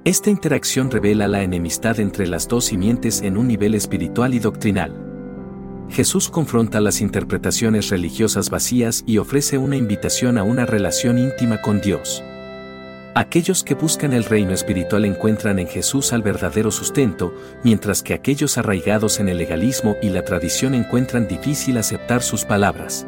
Esta 0.05 0.29
interacción 0.29 0.89
revela 0.89 1.27
la 1.27 1.43
enemistad 1.43 1.99
entre 1.99 2.27
las 2.27 2.47
dos 2.47 2.65
simientes 2.65 3.21
en 3.21 3.37
un 3.37 3.47
nivel 3.47 3.75
espiritual 3.75 4.33
y 4.33 4.39
doctrinal. 4.39 5.05
Jesús 5.89 6.29
confronta 6.29 6.79
las 6.79 7.01
interpretaciones 7.01 7.89
religiosas 7.89 8.49
vacías 8.49 9.03
y 9.05 9.17
ofrece 9.17 9.57
una 9.57 9.75
invitación 9.75 10.37
a 10.37 10.43
una 10.43 10.65
relación 10.65 11.17
íntima 11.17 11.61
con 11.61 11.81
Dios. 11.81 12.23
Aquellos 13.19 13.65
que 13.65 13.73
buscan 13.73 14.13
el 14.13 14.23
reino 14.23 14.53
espiritual 14.53 15.03
encuentran 15.03 15.59
en 15.59 15.67
Jesús 15.67 16.13
al 16.13 16.21
verdadero 16.21 16.71
sustento, 16.71 17.33
mientras 17.65 18.01
que 18.01 18.13
aquellos 18.13 18.57
arraigados 18.57 19.19
en 19.19 19.27
el 19.27 19.37
legalismo 19.37 19.97
y 20.01 20.07
la 20.07 20.23
tradición 20.23 20.73
encuentran 20.73 21.27
difícil 21.27 21.77
aceptar 21.77 22.21
sus 22.21 22.45
palabras. 22.45 23.05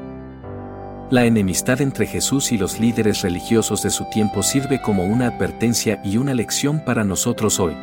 La 1.11 1.23
enemistad 1.23 1.79
entre 1.79 2.07
Jesús 2.07 2.51
y 2.51 2.57
los 2.57 2.77
líderes 2.77 3.21
religiosos 3.21 3.83
de 3.83 3.89
su 3.89 4.03
tiempo 4.09 4.43
sirve 4.43 4.81
como 4.81 5.05
una 5.05 5.27
advertencia 5.27 6.01
y 6.03 6.17
una 6.17 6.33
lección 6.33 6.83
para 6.83 7.05
nosotros 7.05 7.61
hoy. 7.61 7.77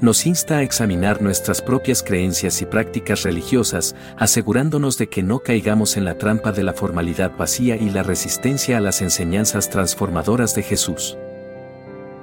Nos 0.00 0.26
insta 0.26 0.58
a 0.58 0.62
examinar 0.62 1.22
nuestras 1.22 1.60
propias 1.60 2.04
creencias 2.04 2.62
y 2.62 2.66
prácticas 2.66 3.24
religiosas, 3.24 3.96
asegurándonos 4.16 4.96
de 4.96 5.08
que 5.08 5.24
no 5.24 5.40
caigamos 5.40 5.96
en 5.96 6.04
la 6.04 6.14
trampa 6.14 6.52
de 6.52 6.62
la 6.62 6.72
formalidad 6.72 7.32
vacía 7.36 7.74
y 7.74 7.90
la 7.90 8.04
resistencia 8.04 8.78
a 8.78 8.80
las 8.80 9.02
enseñanzas 9.02 9.70
transformadoras 9.70 10.54
de 10.54 10.62
Jesús. 10.62 11.18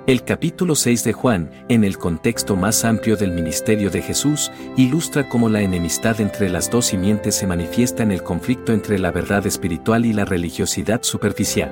El 0.09 0.23
capítulo 0.23 0.73
6 0.73 1.03
de 1.03 1.13
Juan, 1.13 1.51
en 1.69 1.83
el 1.83 1.99
contexto 1.99 2.55
más 2.55 2.83
amplio 2.83 3.15
del 3.15 3.31
ministerio 3.31 3.91
de 3.91 4.01
Jesús, 4.01 4.51
ilustra 4.75 5.29
cómo 5.29 5.49
la 5.49 5.61
enemistad 5.61 6.19
entre 6.19 6.49
las 6.49 6.71
dos 6.71 6.87
simientes 6.87 7.35
se 7.35 7.45
manifiesta 7.45 8.01
en 8.01 8.11
el 8.11 8.23
conflicto 8.23 8.73
entre 8.73 8.97
la 8.97 9.11
verdad 9.11 9.45
espiritual 9.45 10.07
y 10.07 10.13
la 10.13 10.25
religiosidad 10.25 11.03
superficial. 11.03 11.69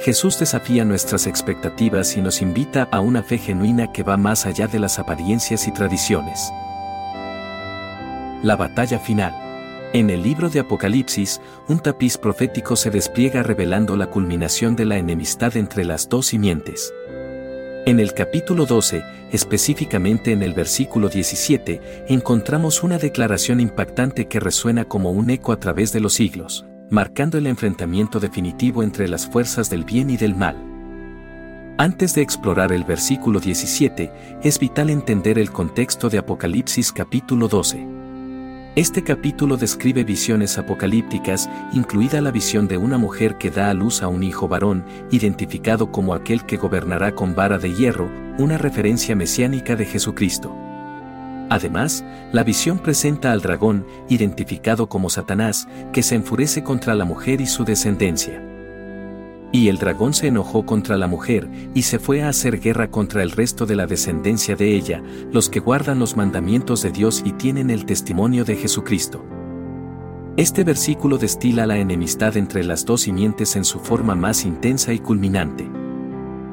Jesús 0.00 0.36
desafía 0.36 0.84
nuestras 0.84 1.28
expectativas 1.28 2.16
y 2.16 2.22
nos 2.22 2.42
invita 2.42 2.88
a 2.90 2.98
una 2.98 3.22
fe 3.22 3.38
genuina 3.38 3.92
que 3.92 4.02
va 4.02 4.16
más 4.16 4.44
allá 4.44 4.66
de 4.66 4.80
las 4.80 4.98
apariencias 4.98 5.68
y 5.68 5.72
tradiciones. 5.72 6.50
La 8.42 8.56
batalla 8.56 8.98
final. 8.98 9.32
En 9.92 10.10
el 10.10 10.24
libro 10.24 10.50
de 10.50 10.58
Apocalipsis, 10.58 11.40
un 11.68 11.78
tapiz 11.78 12.18
profético 12.18 12.74
se 12.74 12.90
despliega 12.90 13.44
revelando 13.44 13.96
la 13.96 14.08
culminación 14.08 14.74
de 14.74 14.86
la 14.86 14.98
enemistad 14.98 15.56
entre 15.56 15.84
las 15.84 16.08
dos 16.08 16.26
simientes. 16.26 16.92
En 17.88 18.00
el 18.00 18.12
capítulo 18.12 18.66
12, 18.66 19.02
específicamente 19.32 20.32
en 20.32 20.42
el 20.42 20.52
versículo 20.52 21.08
17, 21.08 22.04
encontramos 22.08 22.82
una 22.82 22.98
declaración 22.98 23.60
impactante 23.60 24.28
que 24.28 24.40
resuena 24.40 24.84
como 24.84 25.10
un 25.10 25.30
eco 25.30 25.52
a 25.52 25.58
través 25.58 25.90
de 25.94 26.00
los 26.00 26.12
siglos, 26.12 26.66
marcando 26.90 27.38
el 27.38 27.46
enfrentamiento 27.46 28.20
definitivo 28.20 28.82
entre 28.82 29.08
las 29.08 29.26
fuerzas 29.26 29.70
del 29.70 29.84
bien 29.84 30.10
y 30.10 30.18
del 30.18 30.34
mal. 30.34 30.58
Antes 31.78 32.14
de 32.14 32.20
explorar 32.20 32.72
el 32.72 32.84
versículo 32.84 33.40
17, 33.40 34.12
es 34.42 34.58
vital 34.58 34.90
entender 34.90 35.38
el 35.38 35.50
contexto 35.50 36.10
de 36.10 36.18
Apocalipsis 36.18 36.92
capítulo 36.92 37.48
12. 37.48 37.97
Este 38.78 39.02
capítulo 39.02 39.56
describe 39.56 40.04
visiones 40.04 40.56
apocalípticas, 40.56 41.50
incluida 41.72 42.20
la 42.20 42.30
visión 42.30 42.68
de 42.68 42.76
una 42.76 42.96
mujer 42.96 43.36
que 43.36 43.50
da 43.50 43.70
a 43.70 43.74
luz 43.74 44.04
a 44.04 44.06
un 44.06 44.22
hijo 44.22 44.46
varón, 44.46 44.84
identificado 45.10 45.90
como 45.90 46.14
aquel 46.14 46.46
que 46.46 46.58
gobernará 46.58 47.12
con 47.12 47.34
vara 47.34 47.58
de 47.58 47.74
hierro, 47.74 48.08
una 48.38 48.56
referencia 48.56 49.16
mesiánica 49.16 49.74
de 49.74 49.84
Jesucristo. 49.84 50.56
Además, 51.50 52.04
la 52.30 52.44
visión 52.44 52.78
presenta 52.78 53.32
al 53.32 53.40
dragón, 53.40 53.84
identificado 54.08 54.88
como 54.88 55.10
Satanás, 55.10 55.66
que 55.92 56.04
se 56.04 56.14
enfurece 56.14 56.62
contra 56.62 56.94
la 56.94 57.04
mujer 57.04 57.40
y 57.40 57.46
su 57.46 57.64
descendencia. 57.64 58.47
Y 59.50 59.68
el 59.68 59.78
dragón 59.78 60.12
se 60.12 60.26
enojó 60.26 60.66
contra 60.66 60.96
la 60.98 61.06
mujer, 61.06 61.48
y 61.74 61.82
se 61.82 61.98
fue 61.98 62.22
a 62.22 62.28
hacer 62.28 62.60
guerra 62.60 62.90
contra 62.90 63.22
el 63.22 63.30
resto 63.30 63.64
de 63.64 63.76
la 63.76 63.86
descendencia 63.86 64.56
de 64.56 64.74
ella, 64.74 65.02
los 65.32 65.48
que 65.48 65.60
guardan 65.60 65.98
los 65.98 66.16
mandamientos 66.16 66.82
de 66.82 66.90
Dios 66.90 67.22
y 67.24 67.32
tienen 67.32 67.70
el 67.70 67.86
testimonio 67.86 68.44
de 68.44 68.56
Jesucristo. 68.56 69.24
Este 70.36 70.64
versículo 70.64 71.18
destila 71.18 71.66
la 71.66 71.78
enemistad 71.78 72.36
entre 72.36 72.62
las 72.62 72.84
dos 72.84 73.00
simientes 73.02 73.56
en 73.56 73.64
su 73.64 73.80
forma 73.80 74.14
más 74.14 74.44
intensa 74.44 74.92
y 74.92 74.98
culminante. 74.98 75.77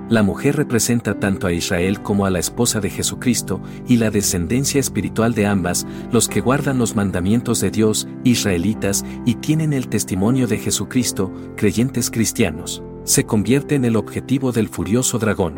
La 0.07 0.21
mujer 0.21 0.55
representa 0.55 1.19
tanto 1.19 1.47
a 1.47 1.51
Israel 1.51 2.01
como 2.03 2.27
a 2.27 2.29
la 2.29 2.37
esposa 2.37 2.79
de 2.79 2.91
Jesucristo, 2.91 3.59
y 3.87 3.97
la 3.97 4.11
descendencia 4.11 4.79
espiritual 4.79 5.33
de 5.33 5.47
ambas, 5.47 5.87
los 6.11 6.27
que 6.27 6.41
guardan 6.41 6.77
los 6.77 6.95
mandamientos 6.95 7.59
de 7.59 7.71
Dios, 7.71 8.07
israelitas, 8.23 9.03
y 9.25 9.35
tienen 9.35 9.73
el 9.73 9.87
testimonio 9.87 10.45
de 10.45 10.59
Jesucristo, 10.59 11.33
creyentes 11.57 12.11
cristianos, 12.11 12.83
se 13.03 13.25
convierte 13.25 13.73
en 13.73 13.83
el 13.83 13.95
objetivo 13.95 14.51
del 14.51 14.69
furioso 14.69 15.17
dragón. 15.17 15.55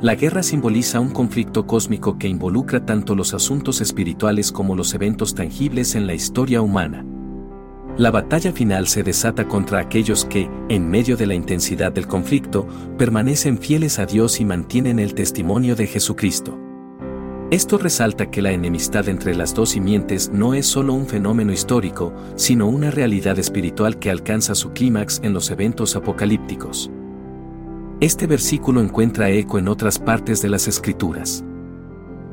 La 0.00 0.16
guerra 0.16 0.42
simboliza 0.42 0.98
un 0.98 1.10
conflicto 1.10 1.68
cósmico 1.68 2.18
que 2.18 2.26
involucra 2.26 2.84
tanto 2.84 3.14
los 3.14 3.32
asuntos 3.32 3.80
espirituales 3.80 4.50
como 4.50 4.74
los 4.74 4.92
eventos 4.94 5.36
tangibles 5.36 5.94
en 5.94 6.08
la 6.08 6.14
historia 6.14 6.62
humana. 6.62 7.04
La 8.00 8.10
batalla 8.10 8.50
final 8.50 8.88
se 8.88 9.02
desata 9.02 9.46
contra 9.46 9.78
aquellos 9.78 10.24
que, 10.24 10.48
en 10.70 10.88
medio 10.88 11.18
de 11.18 11.26
la 11.26 11.34
intensidad 11.34 11.92
del 11.92 12.06
conflicto, 12.06 12.66
permanecen 12.96 13.58
fieles 13.58 13.98
a 13.98 14.06
Dios 14.06 14.40
y 14.40 14.46
mantienen 14.46 14.98
el 14.98 15.12
testimonio 15.12 15.76
de 15.76 15.86
Jesucristo. 15.86 16.58
Esto 17.50 17.76
resalta 17.76 18.30
que 18.30 18.40
la 18.40 18.52
enemistad 18.52 19.06
entre 19.10 19.34
las 19.34 19.52
dos 19.52 19.68
simientes 19.68 20.30
no 20.32 20.54
es 20.54 20.64
solo 20.64 20.94
un 20.94 21.06
fenómeno 21.06 21.52
histórico, 21.52 22.14
sino 22.36 22.68
una 22.68 22.90
realidad 22.90 23.38
espiritual 23.38 23.98
que 23.98 24.10
alcanza 24.10 24.54
su 24.54 24.70
clímax 24.70 25.20
en 25.22 25.34
los 25.34 25.50
eventos 25.50 25.94
apocalípticos. 25.94 26.90
Este 28.00 28.26
versículo 28.26 28.80
encuentra 28.80 29.28
eco 29.28 29.58
en 29.58 29.68
otras 29.68 29.98
partes 29.98 30.40
de 30.40 30.48
las 30.48 30.68
Escrituras. 30.68 31.44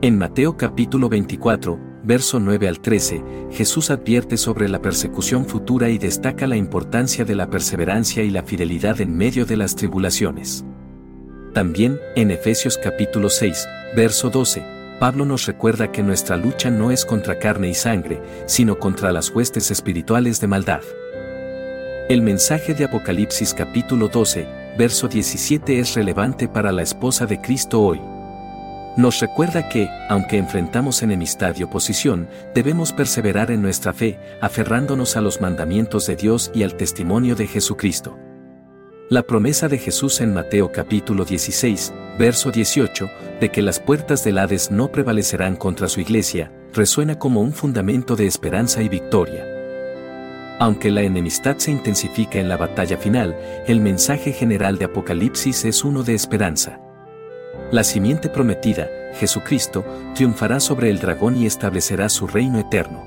En 0.01 0.17
Mateo 0.17 0.55
capítulo 0.55 1.09
24, 1.09 1.86
verso 2.07 2.39
9 2.39 2.69
al 2.69 2.79
13, 2.79 3.21
Jesús 3.51 3.91
advierte 3.91 4.37
sobre 4.37 4.69
la 4.69 4.81
persecución 4.81 5.45
futura 5.45 5.89
y 5.89 5.97
destaca 5.97 6.47
la 6.47 6.55
importancia 6.55 7.25
de 7.25 7.35
la 7.35 7.49
perseverancia 7.49 8.23
y 8.23 8.29
la 8.29 8.43
fidelidad 8.43 9.01
en 9.01 9.15
medio 9.15 9.45
de 9.45 9.57
las 9.57 9.75
tribulaciones. 9.75 10.63
También, 11.53 11.99
en 12.15 12.31
Efesios 12.31 12.79
capítulo 12.81 13.29
6, 13.29 13.67
verso 13.93 14.29
12, 14.29 14.63
Pablo 15.01 15.25
nos 15.25 15.45
recuerda 15.47 15.91
que 15.91 16.01
nuestra 16.01 16.37
lucha 16.37 16.71
no 16.71 16.91
es 16.91 17.03
contra 17.03 17.39
carne 17.39 17.67
y 17.67 17.73
sangre, 17.73 18.21
sino 18.45 18.79
contra 18.79 19.11
las 19.11 19.29
huestes 19.29 19.69
espirituales 19.69 20.39
de 20.39 20.47
maldad. 20.47 20.81
El 22.07 22.21
mensaje 22.21 22.73
de 22.73 22.85
Apocalipsis 22.85 23.53
capítulo 23.53 24.07
12, 24.07 24.47
verso 24.77 25.09
17 25.09 25.77
es 25.77 25.93
relevante 25.93 26.47
para 26.47 26.71
la 26.71 26.83
esposa 26.83 27.25
de 27.25 27.41
Cristo 27.41 27.81
hoy 27.81 27.99
nos 28.97 29.19
recuerda 29.19 29.69
que, 29.69 29.89
aunque 30.09 30.37
enfrentamos 30.37 31.03
enemistad 31.03 31.55
y 31.55 31.63
oposición, 31.63 32.27
debemos 32.55 32.91
perseverar 32.91 33.51
en 33.51 33.61
nuestra 33.61 33.93
fe, 33.93 34.19
aferrándonos 34.41 35.15
a 35.15 35.21
los 35.21 35.39
mandamientos 35.39 36.07
de 36.07 36.15
Dios 36.15 36.51
y 36.53 36.63
al 36.63 36.75
testimonio 36.75 37.35
de 37.35 37.45
Jesucristo. 37.45 38.17
La 39.09 39.21
promesa 39.21 39.69
de 39.69 39.77
Jesús 39.77 40.19
en 40.19 40.33
Mateo 40.33 40.71
capítulo 40.71 41.23
16, 41.25 41.93
verso 42.17 42.51
18, 42.51 43.09
de 43.39 43.49
que 43.49 43.61
las 43.61 43.79
puertas 43.79 44.23
del 44.23 44.39
Hades 44.39 44.71
no 44.71 44.91
prevalecerán 44.91 45.55
contra 45.55 45.87
su 45.87 46.01
iglesia, 46.01 46.51
resuena 46.73 47.19
como 47.19 47.41
un 47.41 47.53
fundamento 47.53 48.15
de 48.15 48.25
esperanza 48.25 48.81
y 48.81 48.89
victoria. 48.89 49.45
Aunque 50.59 50.89
la 50.89 51.03
enemistad 51.03 51.57
se 51.57 51.69
intensifica 51.69 52.39
en 52.39 52.49
la 52.49 52.57
batalla 52.57 52.97
final, 52.97 53.37
el 53.67 53.79
mensaje 53.79 54.33
general 54.33 54.79
de 54.79 54.85
Apocalipsis 54.85 55.65
es 55.65 55.83
uno 55.83 56.01
de 56.01 56.15
esperanza. 56.15 56.81
La 57.71 57.83
simiente 57.83 58.29
prometida, 58.29 58.87
Jesucristo, 59.19 59.85
triunfará 60.15 60.59
sobre 60.59 60.89
el 60.89 60.99
dragón 60.99 61.35
y 61.35 61.45
establecerá 61.45 62.09
su 62.09 62.27
reino 62.27 62.59
eterno. 62.59 63.05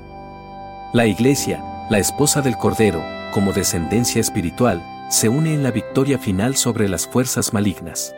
La 0.93 1.05
Iglesia, 1.05 1.63
la 1.89 1.99
esposa 1.99 2.41
del 2.41 2.57
Cordero, 2.57 3.03
como 3.33 3.53
descendencia 3.53 4.21
espiritual, 4.21 4.83
se 5.09 5.29
une 5.29 5.53
en 5.53 5.63
la 5.63 5.71
victoria 5.71 6.17
final 6.17 6.55
sobre 6.55 6.87
las 6.87 7.07
fuerzas 7.07 7.53
malignas. 7.53 8.13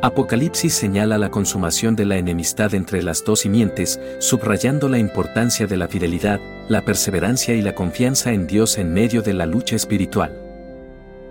Apocalipsis 0.00 0.74
señala 0.74 1.18
la 1.18 1.30
consumación 1.30 1.96
de 1.96 2.04
la 2.04 2.18
enemistad 2.18 2.74
entre 2.74 3.02
las 3.02 3.24
dos 3.24 3.40
simientes, 3.40 4.00
subrayando 4.20 4.88
la 4.88 4.98
importancia 4.98 5.66
de 5.66 5.76
la 5.76 5.88
fidelidad, 5.88 6.40
la 6.68 6.84
perseverancia 6.84 7.54
y 7.54 7.62
la 7.62 7.74
confianza 7.74 8.32
en 8.32 8.46
Dios 8.46 8.78
en 8.78 8.92
medio 8.92 9.22
de 9.22 9.34
la 9.34 9.44
lucha 9.44 9.74
espiritual. 9.74 10.47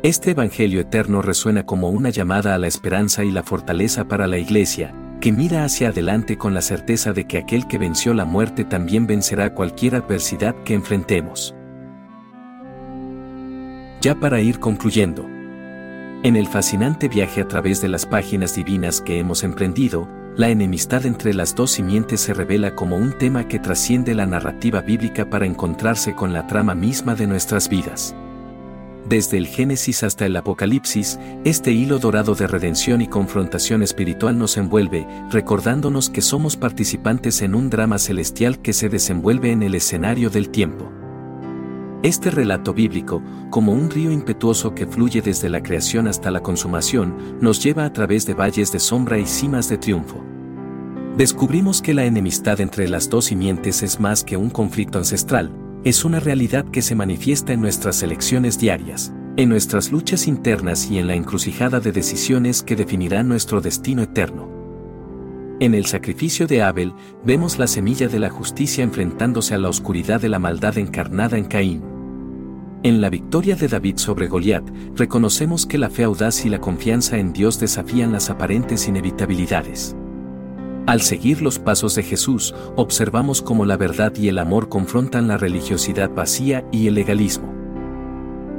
Este 0.07 0.31
Evangelio 0.31 0.79
eterno 0.79 1.21
resuena 1.21 1.65
como 1.65 1.89
una 1.89 2.11
llamada 2.11 2.55
a 2.55 2.57
la 2.57 2.67
esperanza 2.67 3.25
y 3.25 3.29
la 3.29 3.43
fortaleza 3.43 4.07
para 4.07 4.25
la 4.25 4.37
Iglesia, 4.37 4.95
que 5.19 5.33
mira 5.33 5.65
hacia 5.65 5.89
adelante 5.89 6.37
con 6.37 6.53
la 6.53 6.61
certeza 6.61 7.11
de 7.11 7.27
que 7.27 7.37
aquel 7.37 7.67
que 7.67 7.77
venció 7.77 8.13
la 8.13 8.23
muerte 8.23 8.63
también 8.63 9.05
vencerá 9.05 9.53
cualquier 9.53 9.95
adversidad 9.95 10.55
que 10.63 10.75
enfrentemos. 10.75 11.53
Ya 13.99 14.15
para 14.17 14.39
ir 14.39 14.61
concluyendo. 14.61 15.25
En 16.23 16.37
el 16.37 16.47
fascinante 16.47 17.09
viaje 17.09 17.41
a 17.41 17.47
través 17.49 17.81
de 17.81 17.89
las 17.89 18.05
páginas 18.05 18.55
divinas 18.55 19.01
que 19.01 19.19
hemos 19.19 19.43
emprendido, 19.43 20.07
la 20.37 20.47
enemistad 20.47 21.05
entre 21.05 21.33
las 21.33 21.53
dos 21.53 21.71
simientes 21.71 22.21
se 22.21 22.33
revela 22.33 22.75
como 22.75 22.95
un 22.95 23.17
tema 23.17 23.49
que 23.49 23.59
trasciende 23.59 24.15
la 24.15 24.25
narrativa 24.25 24.79
bíblica 24.79 25.29
para 25.29 25.45
encontrarse 25.45 26.15
con 26.15 26.31
la 26.31 26.47
trama 26.47 26.75
misma 26.75 27.13
de 27.13 27.27
nuestras 27.27 27.67
vidas. 27.67 28.15
Desde 29.09 29.37
el 29.37 29.47
Génesis 29.47 30.03
hasta 30.03 30.25
el 30.25 30.35
Apocalipsis, 30.35 31.17
este 31.45 31.71
hilo 31.71 31.97
dorado 31.97 32.35
de 32.35 32.45
redención 32.45 33.01
y 33.01 33.07
confrontación 33.07 33.81
espiritual 33.81 34.37
nos 34.37 34.57
envuelve, 34.57 35.07
recordándonos 35.31 36.09
que 36.09 36.21
somos 36.21 36.57
participantes 36.57 37.41
en 37.41 37.55
un 37.55 37.69
drama 37.69 37.99
celestial 37.99 38.61
que 38.61 38.73
se 38.73 38.89
desenvuelve 38.89 39.51
en 39.51 39.63
el 39.63 39.75
escenario 39.75 40.29
del 40.29 40.49
tiempo. 40.49 40.91
Este 42.03 42.29
relato 42.31 42.73
bíblico, 42.73 43.23
como 43.49 43.71
un 43.71 43.89
río 43.89 44.11
impetuoso 44.11 44.75
que 44.75 44.85
fluye 44.85 45.21
desde 45.21 45.47
la 45.47 45.63
creación 45.63 46.09
hasta 46.09 46.29
la 46.29 46.41
consumación, 46.41 47.37
nos 47.39 47.63
lleva 47.63 47.85
a 47.85 47.93
través 47.93 48.25
de 48.25 48.33
valles 48.33 48.73
de 48.73 48.79
sombra 48.79 49.17
y 49.17 49.25
cimas 49.25 49.69
de 49.69 49.77
triunfo. 49.77 50.21
Descubrimos 51.15 51.81
que 51.81 51.93
la 51.93 52.03
enemistad 52.03 52.59
entre 52.59 52.89
las 52.89 53.09
dos 53.09 53.25
simientes 53.25 53.83
es 53.83 54.01
más 54.01 54.25
que 54.25 54.35
un 54.35 54.49
conflicto 54.49 54.97
ancestral, 54.97 55.49
es 55.87 56.03
una 56.03 56.19
realidad 56.19 56.65
que 56.65 56.81
se 56.81 56.95
manifiesta 56.95 57.53
en 57.53 57.61
nuestras 57.61 58.03
elecciones 58.03 58.59
diarias, 58.59 59.13
en 59.37 59.47
nuestras 59.47 59.89
luchas 59.89 60.27
internas 60.27 60.91
y 60.91 60.97
en 60.97 61.07
la 61.07 61.15
encrucijada 61.15 61.79
de 61.79 61.93
decisiones 61.93 62.61
que 62.61 62.75
definirán 62.75 63.29
nuestro 63.29 63.61
destino 63.61 64.01
eterno. 64.03 64.49
En 65.61 65.73
el 65.73 65.85
sacrificio 65.85 66.45
de 66.45 66.61
Abel 66.61 66.93
vemos 67.23 67.57
la 67.57 67.67
semilla 67.67 68.09
de 68.09 68.19
la 68.19 68.29
justicia 68.29 68.83
enfrentándose 68.83 69.53
a 69.53 69.59
la 69.59 69.69
oscuridad 69.69 70.19
de 70.19 70.27
la 70.27 70.39
maldad 70.39 70.77
encarnada 70.77 71.37
en 71.37 71.45
Caín. 71.45 71.81
En 72.83 72.99
la 72.99 73.09
victoria 73.09 73.55
de 73.55 73.69
David 73.69 73.95
sobre 73.95 74.27
Goliat, 74.27 74.69
reconocemos 74.93 75.65
que 75.65 75.77
la 75.77 75.89
fe 75.89 76.03
audaz 76.03 76.45
y 76.45 76.49
la 76.49 76.59
confianza 76.59 77.17
en 77.17 77.31
Dios 77.31 77.61
desafían 77.61 78.11
las 78.11 78.29
aparentes 78.29 78.89
inevitabilidades. 78.89 79.95
Al 80.87 81.01
seguir 81.01 81.41
los 81.41 81.59
pasos 81.59 81.95
de 81.95 82.03
Jesús, 82.03 82.55
observamos 82.77 83.41
cómo 83.41 83.65
la 83.65 83.75
verdad 83.75 84.15
y 84.15 84.29
el 84.29 84.39
amor 84.39 84.69
confrontan 84.69 85.27
la 85.27 85.35
religiosidad 85.35 86.09
vacía 86.09 86.65
y 86.71 86.87
el 86.87 86.93
legalismo. 86.93 87.53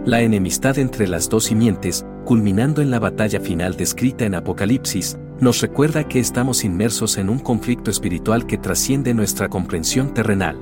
La 0.04 0.20
enemistad 0.20 0.78
entre 0.78 1.08
las 1.08 1.30
dos 1.30 1.44
simientes, 1.44 2.04
culminando 2.26 2.82
en 2.82 2.90
la 2.90 2.98
batalla 2.98 3.40
final 3.40 3.78
descrita 3.78 4.26
en 4.26 4.34
Apocalipsis, 4.34 5.18
nos 5.40 5.62
recuerda 5.62 6.06
que 6.06 6.20
estamos 6.20 6.64
inmersos 6.64 7.16
en 7.16 7.30
un 7.30 7.38
conflicto 7.38 7.90
espiritual 7.90 8.44
que 8.46 8.58
trasciende 8.58 9.14
nuestra 9.14 9.48
comprensión 9.48 10.12
terrenal. 10.12 10.58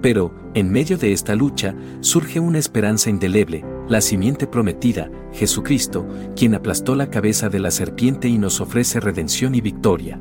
Pero, 0.00 0.34
en 0.54 0.72
medio 0.72 0.96
de 0.96 1.12
esta 1.12 1.34
lucha, 1.34 1.74
surge 2.00 2.40
una 2.40 2.58
esperanza 2.58 3.10
indeleble, 3.10 3.62
la 3.88 4.00
simiente 4.00 4.46
prometida, 4.46 5.10
Jesucristo, 5.34 6.08
quien 6.34 6.54
aplastó 6.54 6.94
la 6.94 7.10
cabeza 7.10 7.50
de 7.50 7.58
la 7.58 7.70
serpiente 7.70 8.28
y 8.28 8.38
nos 8.38 8.62
ofrece 8.62 9.00
redención 9.00 9.54
y 9.54 9.60
victoria. 9.60 10.18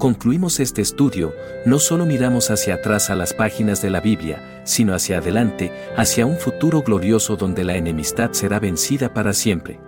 Concluimos 0.00 0.60
este 0.60 0.80
estudio, 0.80 1.34
no 1.66 1.78
solo 1.78 2.06
miramos 2.06 2.50
hacia 2.50 2.76
atrás 2.76 3.10
a 3.10 3.14
las 3.14 3.34
páginas 3.34 3.82
de 3.82 3.90
la 3.90 4.00
Biblia, 4.00 4.62
sino 4.64 4.94
hacia 4.94 5.18
adelante, 5.18 5.70
hacia 5.94 6.24
un 6.24 6.38
futuro 6.38 6.80
glorioso 6.80 7.36
donde 7.36 7.64
la 7.64 7.76
enemistad 7.76 8.32
será 8.32 8.58
vencida 8.58 9.12
para 9.12 9.34
siempre. 9.34 9.78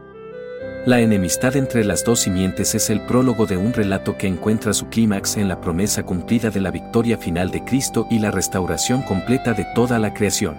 La 0.85 1.01
enemistad 1.01 1.57
entre 1.57 1.83
las 1.83 2.05
dos 2.05 2.21
simientes 2.21 2.75
es 2.75 2.91
el 2.91 3.01
prólogo 3.07 3.47
de 3.47 3.57
un 3.57 3.73
relato 3.73 4.19
que 4.19 4.27
encuentra 4.27 4.75
su 4.75 4.89
clímax 4.89 5.39
en 5.39 5.49
la 5.49 5.63
promesa 5.63 6.03
cumplida 6.03 6.51
de 6.51 6.61
la 6.61 6.71
victoria 6.71 7.17
final 7.17 7.51
de 7.51 7.65
Cristo 7.65 8.07
y 8.11 8.19
la 8.19 8.31
restauración 8.31 9.01
completa 9.01 9.55
de 9.55 9.65
toda 9.75 9.99
la 9.99 10.13
creación. 10.13 10.59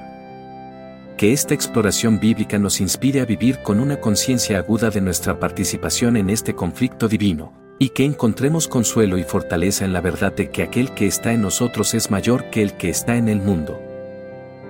Que 1.15 1.31
esta 1.31 1.53
exploración 1.53 2.19
bíblica 2.19 2.57
nos 2.57 2.81
inspire 2.81 3.21
a 3.21 3.25
vivir 3.25 3.59
con 3.59 3.79
una 3.79 3.97
conciencia 3.97 4.57
aguda 4.57 4.89
de 4.89 5.01
nuestra 5.01 5.39
participación 5.39 6.17
en 6.17 6.31
este 6.31 6.55
conflicto 6.55 7.07
divino, 7.07 7.62
y 7.79 7.89
que 7.89 8.05
encontremos 8.05 8.67
consuelo 8.67 9.17
y 9.17 9.23
fortaleza 9.23 9.85
en 9.85 9.93
la 9.93 10.01
verdad 10.01 10.33
de 10.33 10.49
que 10.49 10.63
aquel 10.63 10.93
que 10.93 11.07
está 11.07 11.33
en 11.33 11.41
nosotros 11.41 11.93
es 11.93 12.11
mayor 12.11 12.49
que 12.49 12.61
el 12.61 12.73
que 12.73 12.89
está 12.89 13.17
en 13.17 13.29
el 13.29 13.39
mundo. 13.39 13.79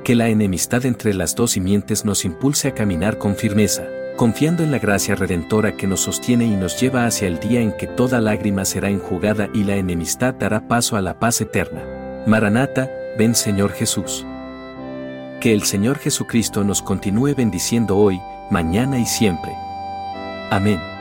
Que 0.03 0.15
la 0.15 0.29
enemistad 0.29 0.85
entre 0.85 1.13
las 1.13 1.35
dos 1.35 1.51
simientes 1.51 2.05
nos 2.05 2.25
impulse 2.25 2.69
a 2.69 2.73
caminar 2.73 3.17
con 3.17 3.35
firmeza, 3.35 3.87
confiando 4.17 4.63
en 4.63 4.71
la 4.71 4.79
gracia 4.79 5.15
redentora 5.15 5.75
que 5.75 5.87
nos 5.87 6.01
sostiene 6.01 6.45
y 6.45 6.55
nos 6.55 6.79
lleva 6.79 7.05
hacia 7.05 7.27
el 7.27 7.39
día 7.39 7.61
en 7.61 7.75
que 7.75 7.87
toda 7.87 8.21
lágrima 8.21 8.65
será 8.65 8.89
enjugada 8.89 9.49
y 9.53 9.63
la 9.63 9.75
enemistad 9.75 10.33
dará 10.33 10.67
paso 10.67 10.97
a 10.97 11.01
la 11.01 11.19
paz 11.19 11.41
eterna. 11.41 11.83
Maranata, 12.25 12.89
ven 13.17 13.35
Señor 13.35 13.71
Jesús. 13.71 14.25
Que 15.39 15.53
el 15.53 15.63
Señor 15.63 15.99
Jesucristo 15.99 16.63
nos 16.63 16.81
continúe 16.81 17.35
bendiciendo 17.35 17.97
hoy, 17.97 18.19
mañana 18.49 18.97
y 18.99 19.05
siempre. 19.05 19.51
Amén. 20.51 20.92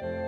thank 0.00 0.12
you 0.12 0.27